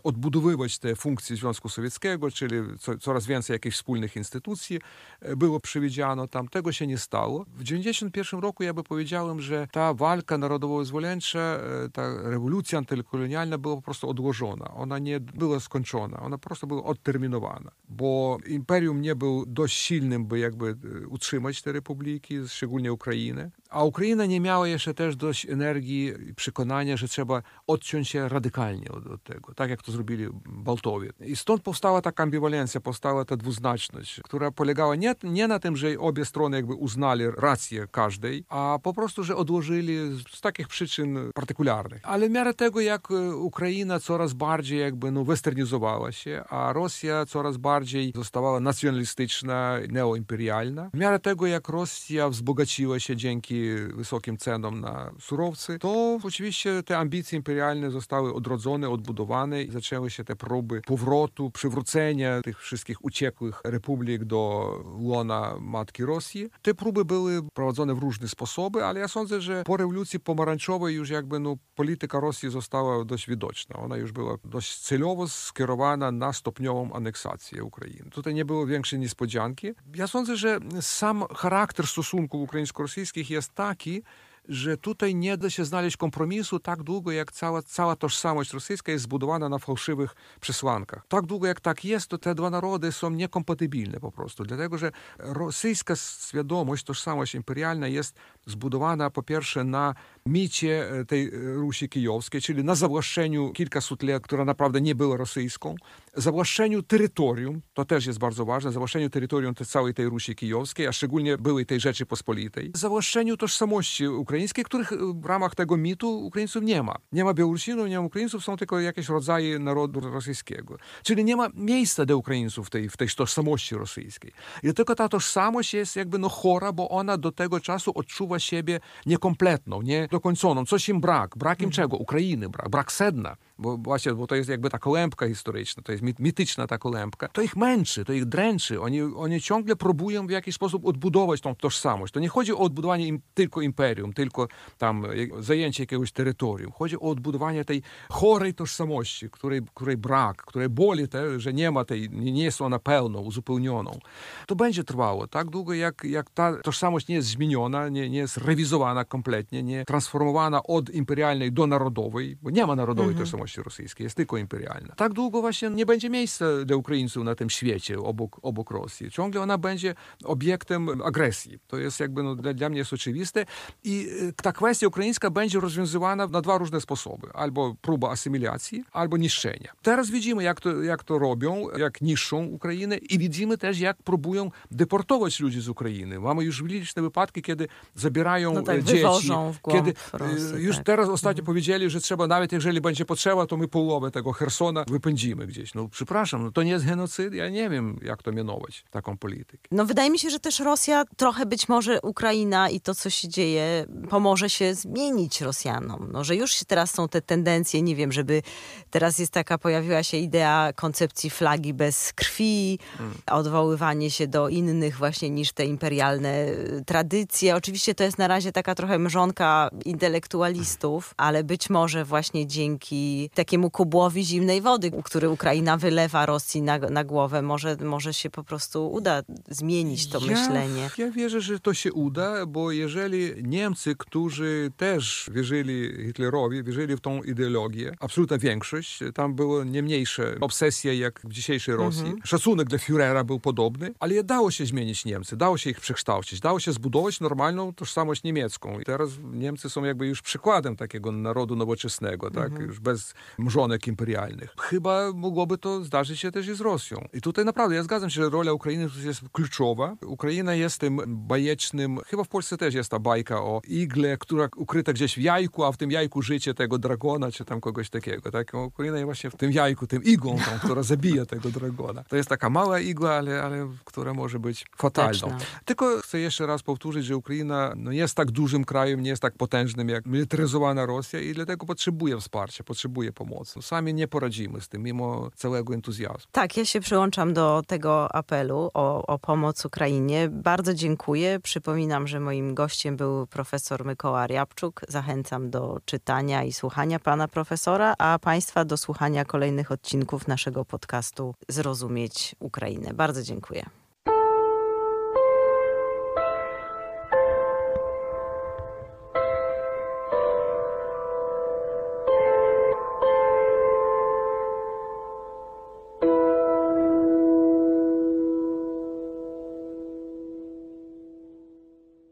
odbudowywać 0.03 0.79
te 0.79 0.95
funkcje 0.95 1.35
Związku 1.35 1.69
Sowieckiego, 1.69 2.31
czyli 2.31 2.55
co, 2.79 2.97
coraz 2.97 3.25
więcej 3.25 3.53
jakichś 3.53 3.75
wspólnych 3.75 4.15
instytucji 4.15 4.79
e, 5.19 5.35
było 5.35 5.59
przewidziano 5.59 6.27
tam. 6.27 6.47
Tego 6.47 6.71
się 6.71 6.87
nie 6.87 6.97
stało. 6.97 7.39
W 7.39 7.63
1991 7.63 8.39
roku 8.39 8.63
ja 8.63 8.73
by 8.73 8.83
powiedziałem, 8.83 9.41
że 9.41 9.67
ta 9.71 9.93
walka 9.93 10.37
narodowo-wyzwoleńcza, 10.37 11.39
e, 11.39 11.89
ta 11.89 12.29
rewolucja 12.29 12.77
antykolonialna 12.77 13.57
była 13.57 13.75
po 13.75 13.81
prostu 13.81 14.09
odłożona. 14.09 14.73
Ona 14.73 14.99
nie 14.99 15.19
była 15.19 15.59
skończona. 15.59 16.19
Ona 16.19 16.37
po 16.37 16.49
prostu 16.49 16.67
była 16.67 16.83
odterminowana, 16.83 17.71
bo 17.89 18.37
imperium 18.47 19.01
nie 19.01 19.15
był 19.15 19.45
dość 19.45 19.77
silnym, 19.77 20.25
by 20.25 20.39
jakby 20.39 20.67
e, 21.03 21.07
utrzymać 21.07 21.61
te 21.61 21.71
republiki, 21.71 22.35
szczególnie 22.47 22.93
Ukrainę. 22.93 23.51
A 23.71 23.83
Ukraina 23.83 24.25
nie 24.25 24.39
miała 24.39 24.67
jeszcze 24.67 24.93
też 24.93 25.15
dość 25.15 25.45
energii 25.45 26.13
i 26.29 26.33
przekonania, 26.33 26.97
że 26.97 27.07
trzeba 27.07 27.41
odciąć 27.67 28.09
się 28.09 28.29
radykalnie 28.29 28.91
od, 28.91 29.07
od, 29.07 29.23
tego, 29.23 29.53
tak 29.53 29.69
jak 29.69 29.81
to 29.81 29.91
zrobili 29.91 30.27
Baltowie. 30.45 31.09
I 31.19 31.35
stąd 31.35 31.61
powstała 31.61 32.01
taka 32.01 32.23
ambiwalencja, 32.23 32.81
powstała 32.81 33.25
ta 33.25 33.37
dwuznaczność, 33.37 34.21
która 34.23 34.51
polegała 34.51 34.95
nie, 34.95 35.15
nie 35.23 35.47
na 35.47 35.59
tym, 35.59 35.77
że 35.77 35.99
obie 35.99 36.25
strony 36.25 36.57
jakby 36.57 36.73
uznali 36.73 37.23
rację 37.37 37.87
każdej, 37.91 38.43
a 38.49 38.79
po 38.83 38.93
prostu, 38.93 39.23
że 39.23 39.35
odłożyli 39.35 39.97
z 40.31 40.41
takich 40.41 40.67
przyczyn 40.67 41.31
partykularnych. 41.33 42.01
Ale 42.03 42.29
w 42.29 42.31
miarę 42.31 42.53
tego, 42.53 42.81
jak 42.81 43.07
Ukraina 43.35 43.99
coraz 43.99 44.33
bardziej 44.33 44.79
jakby 44.79 45.11
no, 45.11 45.23
westernizowała 45.23 46.11
się, 46.11 46.43
a 46.49 46.73
Rosja 46.73 47.25
coraz 47.25 47.57
bardziej 47.57 48.11
zostawała 48.15 48.59
nacjonalistyczna, 48.59 49.77
neoimperialna, 49.89 50.89
w 50.93 50.97
miarę 50.97 51.19
tego, 51.19 51.47
jak 51.47 51.69
Rosja 51.69 52.29
wzbogaciła 52.29 52.99
się 52.99 53.15
dzięki 53.15 53.60
wysokim 53.93 54.37
cenom 54.37 54.81
na 54.81 55.11
surowce, 55.19 55.79
to 55.79 56.19
oczywiście 56.23 56.83
te 56.83 56.97
ambicje 56.97 57.37
imperialne 57.37 57.91
zostały 57.91 58.33
odrodzone, 58.33 58.89
odbudowane 58.89 59.63
i 59.63 59.71
zaczęły 59.71 60.09
się 60.09 60.23
te 60.23 60.35
próby 60.35 60.81
powrotu, 60.81 61.51
przywrócenia 61.51 62.41
tych 62.41 62.59
wszystkich 62.59 63.05
uciekłych 63.05 63.61
republik 63.63 64.23
do 64.23 64.73
łona 64.99 65.55
matki 65.59 66.05
Rosji. 66.05 66.49
Te 66.61 66.73
próby 66.73 67.05
były 67.05 67.41
prowadzone 67.53 67.95
w 67.95 67.97
różne 67.97 68.27
sposoby, 68.27 68.85
ale 68.85 68.99
ja 68.99 69.07
sądzę, 69.07 69.41
że 69.41 69.63
po 69.63 69.77
rewolucji 69.77 70.19
pomarańczowej 70.19 70.95
już 70.95 71.09
jakby 71.09 71.39
no, 71.39 71.55
polityka 71.75 72.19
Rosji 72.19 72.49
została 72.49 73.05
dość 73.05 73.29
widoczna. 73.29 73.75
Ona 73.75 73.97
już 73.97 74.11
była 74.11 74.37
dość 74.45 74.79
celowo 74.79 75.27
skierowana 75.27 76.11
na 76.11 76.33
stopniową 76.33 76.93
aneksację 76.93 77.63
Ukrainy. 77.63 78.09
Tutaj 78.09 78.33
nie 78.33 78.45
było 78.45 78.65
większej 78.65 78.99
niespodzianki. 78.99 79.67
Ja 79.95 80.07
sądzę, 80.07 80.37
że 80.37 80.59
sam 80.81 81.23
charakter 81.35 81.87
stosunków 81.87 82.41
ukraińsko-rosyjskich 82.41 83.29
jest 83.29 83.50
taki, 83.51 84.03
że 84.47 84.77
tutaj 84.77 85.15
nie 85.15 85.37
da 85.37 85.49
się 85.49 85.65
znaleźć 85.65 85.97
kompromisu 85.97 86.59
tak 86.59 86.83
długo, 86.83 87.11
jak 87.11 87.31
cała, 87.31 87.61
cała 87.61 87.95
tożsamość 87.95 88.53
rosyjska 88.53 88.91
jest 88.91 89.03
zbudowana 89.03 89.49
na 89.49 89.59
fałszywych 89.59 90.15
przesłankach. 90.41 91.05
Tak 91.07 91.25
długo 91.25 91.47
jak 91.47 91.61
tak 91.61 91.85
jest, 91.85 92.07
to 92.07 92.17
te 92.17 92.35
dwa 92.35 92.49
narody 92.49 92.91
są 92.91 93.09
niekompatybilne 93.09 93.99
po 93.99 94.11
prostu, 94.11 94.43
dlatego 94.43 94.77
że 94.77 94.91
rosyjska 95.17 95.95
świadomość, 95.95 96.83
tożsamość 96.83 97.35
imperialna 97.35 97.87
jest 97.87 98.15
zbudowana 98.45 99.09
po 99.09 99.23
pierwsze 99.23 99.63
na 99.63 99.93
micie 100.25 100.91
e, 100.91 101.05
tej 101.05 101.27
e, 101.27 101.31
Rusi 101.53 101.89
Kijowskiej, 101.89 102.41
czyli 102.41 102.63
na 102.63 102.75
zawłaszczeniu 102.75 103.51
kilkaset 103.51 104.03
lat, 104.03 104.23
która 104.23 104.45
naprawdę 104.45 104.81
nie 104.81 104.95
była 104.95 105.17
rosyjską, 105.17 105.75
zawłaszczeniu 106.13 106.83
terytorium, 106.83 107.61
to 107.73 107.85
też 107.85 108.05
jest 108.05 108.19
bardzo 108.19 108.45
ważne, 108.45 108.71
zawłaszczeniu 108.71 109.09
terytorium 109.09 109.55
tej 109.55 109.67
całej 109.67 109.93
tej 109.93 110.05
Rusi 110.05 110.35
Kijowskiej, 110.35 110.87
a 110.87 110.91
szczególnie 110.91 111.37
byłej 111.37 111.65
tej 111.65 111.79
Rzeczypospolitej, 111.79 112.71
zawłaszczeniu 112.75 113.37
tożsamości 113.37 114.07
ukraińskiej, 114.07 114.65
których 114.65 114.91
w 115.15 115.25
ramach 115.25 115.55
tego 115.55 115.77
mitu 115.77 116.25
Ukraińców 116.25 116.63
nie 116.63 116.83
ma. 116.83 116.95
Nie 117.11 117.23
ma 117.23 117.33
Białorusinów, 117.33 117.89
nie 117.89 117.99
ma 117.99 118.05
Ukraińców, 118.05 118.43
są 118.43 118.57
tylko 118.57 118.79
jakieś 118.79 119.09
rodzaje 119.09 119.59
narodu 119.59 119.99
rosyjskiego. 119.99 120.77
Czyli 121.03 121.25
nie 121.25 121.35
ma 121.35 121.49
miejsca 121.53 122.05
dla 122.05 122.15
Ukraińców 122.15 122.67
w 122.67 122.69
tej, 122.69 122.89
w 122.89 122.97
tej 122.97 123.09
tożsamości 123.09 123.75
rosyjskiej. 123.75 124.31
I 124.63 124.73
tylko 124.73 124.95
ta 124.95 125.09
tożsamość 125.09 125.73
jest 125.73 125.95
jakby 125.95 126.19
no 126.19 126.29
chora, 126.29 126.71
bo 126.71 126.89
ona 126.89 127.17
do 127.17 127.31
tego 127.31 127.59
czasu 127.59 127.91
odczuwa 127.95 128.30
siebie 128.39 128.79
niekompletną, 129.05 129.81
niedokończoną. 129.81 130.65
Coś 130.65 130.89
im 130.89 131.01
brak. 131.01 131.37
Brak 131.37 131.61
im 131.61 131.71
czego? 131.71 131.97
Ukrainy 131.97 132.49
brak. 132.49 132.69
Brak 132.69 132.91
sedna. 132.91 133.35
Bo 133.61 133.77
właśnie, 133.77 134.13
bo 134.13 134.27
to 134.27 134.35
jest 134.35 134.49
jakby 134.49 134.69
ta 134.69 134.79
kolębka 134.79 135.27
historyczna, 135.27 135.83
to 135.83 135.91
jest 135.91 136.03
mityczna 136.19 136.67
ta 136.67 136.77
kolębka. 136.77 137.27
To 137.27 137.41
ich 137.41 137.55
męczy, 137.55 138.05
to 138.05 138.13
ich 138.13 138.25
dręczy. 138.25 138.81
Oni, 138.81 139.01
oni 139.01 139.41
ciągle 139.41 139.75
próbują 139.75 140.27
w 140.27 140.29
jakiś 140.29 140.55
sposób 140.55 140.85
odbudować 140.85 141.41
tą 141.41 141.55
tożsamość. 141.55 142.13
To 142.13 142.19
nie 142.19 142.29
chodzi 142.29 142.53
o 142.53 142.57
odbudowanie 142.57 143.07
im, 143.07 143.21
tylko 143.33 143.61
imperium, 143.61 144.13
tylko 144.13 144.47
tam 144.77 145.05
zajęcie 145.39 145.83
jakiegoś 145.83 146.11
terytorium. 146.11 146.71
Chodzi 146.71 146.95
o 146.95 146.99
odbudowanie 146.99 147.65
tej 147.65 147.81
chorej 148.09 148.53
tożsamości, 148.53 149.29
której, 149.29 149.61
której 149.73 149.97
brak, 149.97 150.45
której 150.45 150.69
boli 150.69 151.07
te, 151.07 151.39
że 151.39 151.53
nie 151.53 151.71
ma 151.71 151.85
tej, 151.85 152.09
nie 152.09 152.43
jest 152.43 152.61
ona 152.61 152.79
pełną, 152.79 153.19
uzupełnioną. 153.19 153.99
To 154.47 154.55
będzie 154.55 154.83
trwało 154.83 155.27
tak 155.27 155.49
długo, 155.49 155.73
jak, 155.73 156.03
jak 156.03 156.29
ta 156.29 156.57
tożsamość 156.57 157.07
nie 157.07 157.15
jest 157.15 157.27
zmieniona, 157.27 157.89
nie, 157.89 158.09
nie 158.09 158.17
jest 158.17 158.37
rewizowana 158.37 159.05
kompletnie, 159.05 159.63
nie 159.63 159.85
transformowana 159.85 160.63
od 160.63 160.89
imperialnej 160.89 161.51
do 161.51 161.67
narodowej, 161.67 162.37
bo 162.41 162.49
nie 162.49 162.65
ma 162.65 162.75
narodowej 162.75 163.11
mhm. 163.11 163.25
tożsamości 163.25 163.50
rosyjskiej, 163.57 164.03
jest 164.03 164.15
tylko 164.15 164.37
imperialna. 164.37 164.95
Tak 164.95 165.13
długo 165.13 165.41
właśnie 165.41 165.69
nie 165.69 165.85
będzie 165.85 166.09
miejsca 166.09 166.45
dla 166.65 166.75
Ukraińców 166.75 167.23
na 167.23 167.35
tym 167.35 167.49
świecie 167.49 167.99
obok, 167.99 168.39
obok 168.41 168.71
Rosji. 168.71 169.11
Ciągle 169.11 169.41
ona 169.41 169.57
będzie 169.57 169.95
obiektem 170.23 171.01
agresji. 171.01 171.59
To 171.67 171.77
jest 171.77 171.99
jakby 171.99 172.23
no, 172.23 172.35
dla, 172.35 172.53
dla 172.53 172.69
mnie 172.69 172.77
jest 172.77 172.93
oczywiste 172.93 173.45
i 173.83 174.07
y, 174.21 174.33
ta 174.33 174.51
kwestia 174.51 174.87
ukraińska 174.87 175.29
będzie 175.29 175.59
rozwiązywana 175.59 176.27
na 176.27 176.41
dwa 176.41 176.57
różne 176.57 176.81
sposoby. 176.81 177.27
Albo 177.33 177.75
próba 177.81 178.09
asymilacji, 178.09 178.83
albo 178.91 179.17
niszczenia. 179.17 179.71
Teraz 179.81 180.09
widzimy, 180.09 180.43
jak 180.43 180.61
to, 180.61 180.81
jak 180.81 181.03
to 181.03 181.19
robią, 181.19 181.67
jak 181.77 182.01
niszczą 182.01 182.45
Ukrainę 182.45 182.97
i 182.97 183.17
widzimy 183.17 183.57
też, 183.57 183.79
jak 183.79 184.03
próbują 184.03 184.51
deportować 184.71 185.39
ludzi 185.39 185.61
z 185.61 185.69
Ukrainy. 185.69 186.19
Mamy 186.19 186.43
już 186.43 186.63
liczne 186.63 187.01
wypadki, 187.01 187.41
kiedy 187.41 187.67
zabierają 187.95 188.53
no 188.53 188.61
tak, 188.61 188.79
e, 188.79 188.83
dzieci. 188.83 189.29
kiedy 189.71 189.93
Rosji, 190.13 190.63
już 190.63 190.75
tak. 190.75 190.85
teraz 190.85 191.09
ostatnio 191.09 191.41
mhm. 191.41 191.45
powiedzieli, 191.45 191.89
że 191.89 192.01
trzeba 192.01 192.27
nawet 192.27 192.51
jeżeli 192.51 192.81
będzie 192.81 193.05
potrzeba, 193.05 193.40
to 193.47 193.57
my 193.57 193.67
połowę 193.67 194.11
tego 194.11 194.33
Hersona 194.33 194.85
wypędzimy 194.87 195.47
gdzieś. 195.47 195.73
No 195.73 195.87
przepraszam, 195.87 196.43
no 196.43 196.51
to 196.51 196.63
nie 196.63 196.71
jest 196.71 196.85
genocyd? 196.85 197.33
Ja 197.33 197.49
nie 197.49 197.69
wiem, 197.69 197.99
jak 198.03 198.23
to 198.23 198.31
mianować, 198.31 198.83
taką 198.91 199.17
politykę. 199.17 199.67
No 199.71 199.85
wydaje 199.85 200.09
mi 200.09 200.19
się, 200.19 200.29
że 200.29 200.39
też 200.39 200.59
Rosja, 200.59 201.03
trochę 201.17 201.45
być 201.45 201.69
może 201.69 202.01
Ukraina 202.01 202.69
i 202.69 202.81
to, 202.81 202.95
co 202.95 203.09
się 203.09 203.27
dzieje, 203.27 203.85
pomoże 204.09 204.49
się 204.49 204.75
zmienić 204.75 205.41
Rosjanom. 205.41 206.09
No, 206.11 206.23
że 206.23 206.35
już 206.35 206.59
teraz 206.67 206.93
są 206.93 207.07
te 207.07 207.21
tendencje, 207.21 207.81
nie 207.81 207.95
wiem, 207.95 208.11
żeby 208.11 208.41
teraz 208.89 209.19
jest 209.19 209.31
taka, 209.31 209.57
pojawiła 209.57 210.03
się 210.03 210.17
idea 210.17 210.73
koncepcji 210.75 211.29
flagi 211.29 211.73
bez 211.73 212.13
krwi, 212.13 212.79
hmm. 212.97 213.17
odwoływanie 213.31 214.11
się 214.11 214.27
do 214.27 214.49
innych 214.49 214.97
właśnie 214.97 215.29
niż 215.29 215.51
te 215.51 215.65
imperialne 215.65 216.47
y, 216.47 216.83
tradycje. 216.85 217.55
Oczywiście 217.55 217.95
to 217.95 218.03
jest 218.03 218.17
na 218.17 218.27
razie 218.27 218.51
taka 218.51 218.75
trochę 218.75 218.99
mrzonka 218.99 219.69
intelektualistów, 219.85 221.13
ale 221.17 221.43
być 221.43 221.69
może 221.69 222.05
właśnie 222.05 222.47
dzięki 222.47 223.29
takiemu 223.33 223.69
kubłowi 223.69 224.25
zimnej 224.25 224.61
wody, 224.61 224.91
który 225.03 225.29
Ukraina 225.29 225.77
wylewa 225.77 226.25
Rosji 226.25 226.61
na, 226.61 226.77
na 226.77 227.03
głowę, 227.03 227.41
może, 227.41 227.77
może 227.83 228.13
się 228.13 228.29
po 228.29 228.43
prostu 228.43 228.91
uda 228.91 229.21
zmienić 229.49 230.09
to 230.09 230.19
ja, 230.19 230.25
myślenie. 230.25 230.89
Ja 230.97 231.11
wierzę, 231.11 231.41
że 231.41 231.59
to 231.59 231.73
się 231.73 231.93
uda, 231.93 232.45
bo 232.45 232.71
jeżeli 232.71 233.43
Niemcy, 233.43 233.95
którzy 233.95 234.71
też 234.77 235.29
wierzyli 235.33 236.05
Hitlerowi, 236.05 236.63
wierzyli 236.63 236.95
w 236.95 237.01
tą 237.01 237.23
ideologię, 237.23 237.95
absolutna 237.99 238.37
większość, 238.37 238.99
tam 239.13 239.33
było 239.33 239.63
nie 239.63 239.83
mniejsze 239.83 240.35
obsesje 240.41 240.95
jak 240.95 241.21
w 241.23 241.33
dzisiejszej 241.33 241.75
Rosji. 241.75 242.01
Mhm. 242.01 242.21
Szacunek 242.23 242.67
dla 242.67 242.77
Führera 242.77 243.23
był 243.25 243.39
podobny, 243.39 243.93
ale 243.99 244.23
dało 244.23 244.51
się 244.51 244.65
zmienić 244.65 245.05
Niemcy, 245.05 245.37
dało 245.37 245.57
się 245.57 245.69
ich 245.69 245.79
przekształcić, 245.79 246.39
dało 246.39 246.59
się 246.59 246.73
zbudować 246.73 247.19
normalną 247.19 247.73
tożsamość 247.73 248.23
niemiecką. 248.23 248.79
I 248.79 248.83
teraz 248.83 249.09
Niemcy 249.33 249.69
są 249.69 249.83
jakby 249.83 250.07
już 250.07 250.21
przykładem 250.21 250.75
takiego 250.75 251.11
narodu 251.11 251.55
nowoczesnego, 251.55 252.31
tak? 252.31 252.45
Mhm. 252.45 252.67
Już 252.67 252.79
bez 252.79 253.10
mrzonek 253.37 253.87
imperialnych. 253.87 254.55
Chyba 254.59 255.11
mogłoby 255.13 255.57
to 255.57 255.83
zdarzyć 255.83 256.19
się 256.19 256.31
też 256.31 256.47
i 256.47 256.55
z 256.55 256.61
Rosją. 256.61 257.07
I 257.13 257.21
tutaj 257.21 257.45
naprawdę 257.45 257.75
ja 257.75 257.83
zgadzam 257.83 258.09
się, 258.09 258.23
że 258.23 258.29
rola 258.29 258.53
Ukrainy 258.53 258.89
jest 259.05 259.21
kluczowa. 259.31 259.95
Ukraina 260.05 260.55
jest 260.55 260.79
tym 260.79 261.01
bajecznym, 261.07 261.99
chyba 262.07 262.23
w 262.23 262.27
Polsce 262.27 262.57
też 262.57 262.73
jest 262.73 262.91
ta 262.91 262.99
bajka 262.99 263.41
o 263.41 263.61
igle, 263.67 264.17
która 264.17 264.49
ukryta 264.55 264.93
gdzieś 264.93 265.15
w 265.15 265.21
jajku, 265.21 265.63
a 265.63 265.71
w 265.71 265.77
tym 265.77 265.91
jajku 265.91 266.21
życie 266.21 266.53
tego 266.53 266.77
dragona, 266.77 267.31
czy 267.31 267.45
tam 267.45 267.61
kogoś 267.61 267.89
takiego. 267.89 268.31
Tak? 268.31 268.53
Ukraina 268.53 268.97
jest 268.97 269.05
właśnie 269.05 269.29
w 269.29 269.35
tym 269.35 269.51
jajku, 269.51 269.87
tym 269.87 270.03
igłą, 270.03 270.37
tą, 270.37 270.59
która 270.59 270.83
zabija 270.83 271.25
tego 271.25 271.49
dragona. 271.49 272.03
To 272.03 272.15
jest 272.15 272.29
taka 272.29 272.49
mała 272.49 272.79
igła, 272.79 273.11
ale, 273.11 273.43
ale 273.43 273.69
która 273.85 274.13
może 274.13 274.39
być 274.39 274.65
fatalną. 274.77 275.37
Tylko 275.65 275.97
chcę 276.03 276.19
jeszcze 276.19 276.45
raz 276.45 276.63
powtórzyć, 276.63 277.05
że 277.05 277.17
Ukraina 277.17 277.73
no, 277.75 277.91
jest 277.91 278.15
tak 278.15 278.31
dużym 278.31 278.65
krajem, 278.65 279.01
nie 279.01 279.09
jest 279.09 279.21
tak 279.21 279.33
potężnym 279.33 279.89
jak 279.89 280.05
militaryzowana 280.05 280.85
Rosja 280.85 281.19
i 281.19 281.33
dlatego 281.33 281.65
potrzebuje 281.65 282.19
wsparcia, 282.19 282.63
potrzebuje 282.63 283.00
pomocy. 283.13 283.53
No, 283.55 283.61
sami 283.61 283.93
nie 283.93 284.07
poradzimy 284.07 284.61
z 284.61 284.67
tym, 284.69 284.83
mimo 284.83 285.29
całego 285.35 285.73
entuzjazmu. 285.73 286.31
Tak, 286.31 286.57
ja 286.57 286.65
się 286.65 286.79
przyłączam 286.79 287.33
do 287.33 287.61
tego 287.67 288.15
apelu 288.15 288.71
o, 288.73 289.05
o 289.05 289.19
pomoc 289.19 289.65
Ukrainie. 289.65 290.29
Bardzo 290.29 290.73
dziękuję. 290.73 291.39
Przypominam, 291.39 292.07
że 292.07 292.19
moim 292.19 292.53
gościem 292.53 292.97
był 292.97 293.27
profesor 293.27 293.85
Mykoła 293.85 294.27
Riabczuk. 294.27 294.81
Zachęcam 294.87 295.49
do 295.49 295.79
czytania 295.85 296.43
i 296.43 296.53
słuchania 296.53 296.99
pana 296.99 297.27
profesora, 297.27 297.93
a 297.97 298.19
państwa 298.21 298.65
do 298.65 298.77
słuchania 298.77 299.25
kolejnych 299.25 299.71
odcinków 299.71 300.27
naszego 300.27 300.65
podcastu 300.65 301.35
Zrozumieć 301.47 302.35
Ukrainę. 302.39 302.93
Bardzo 302.93 303.23
dziękuję. 303.23 303.80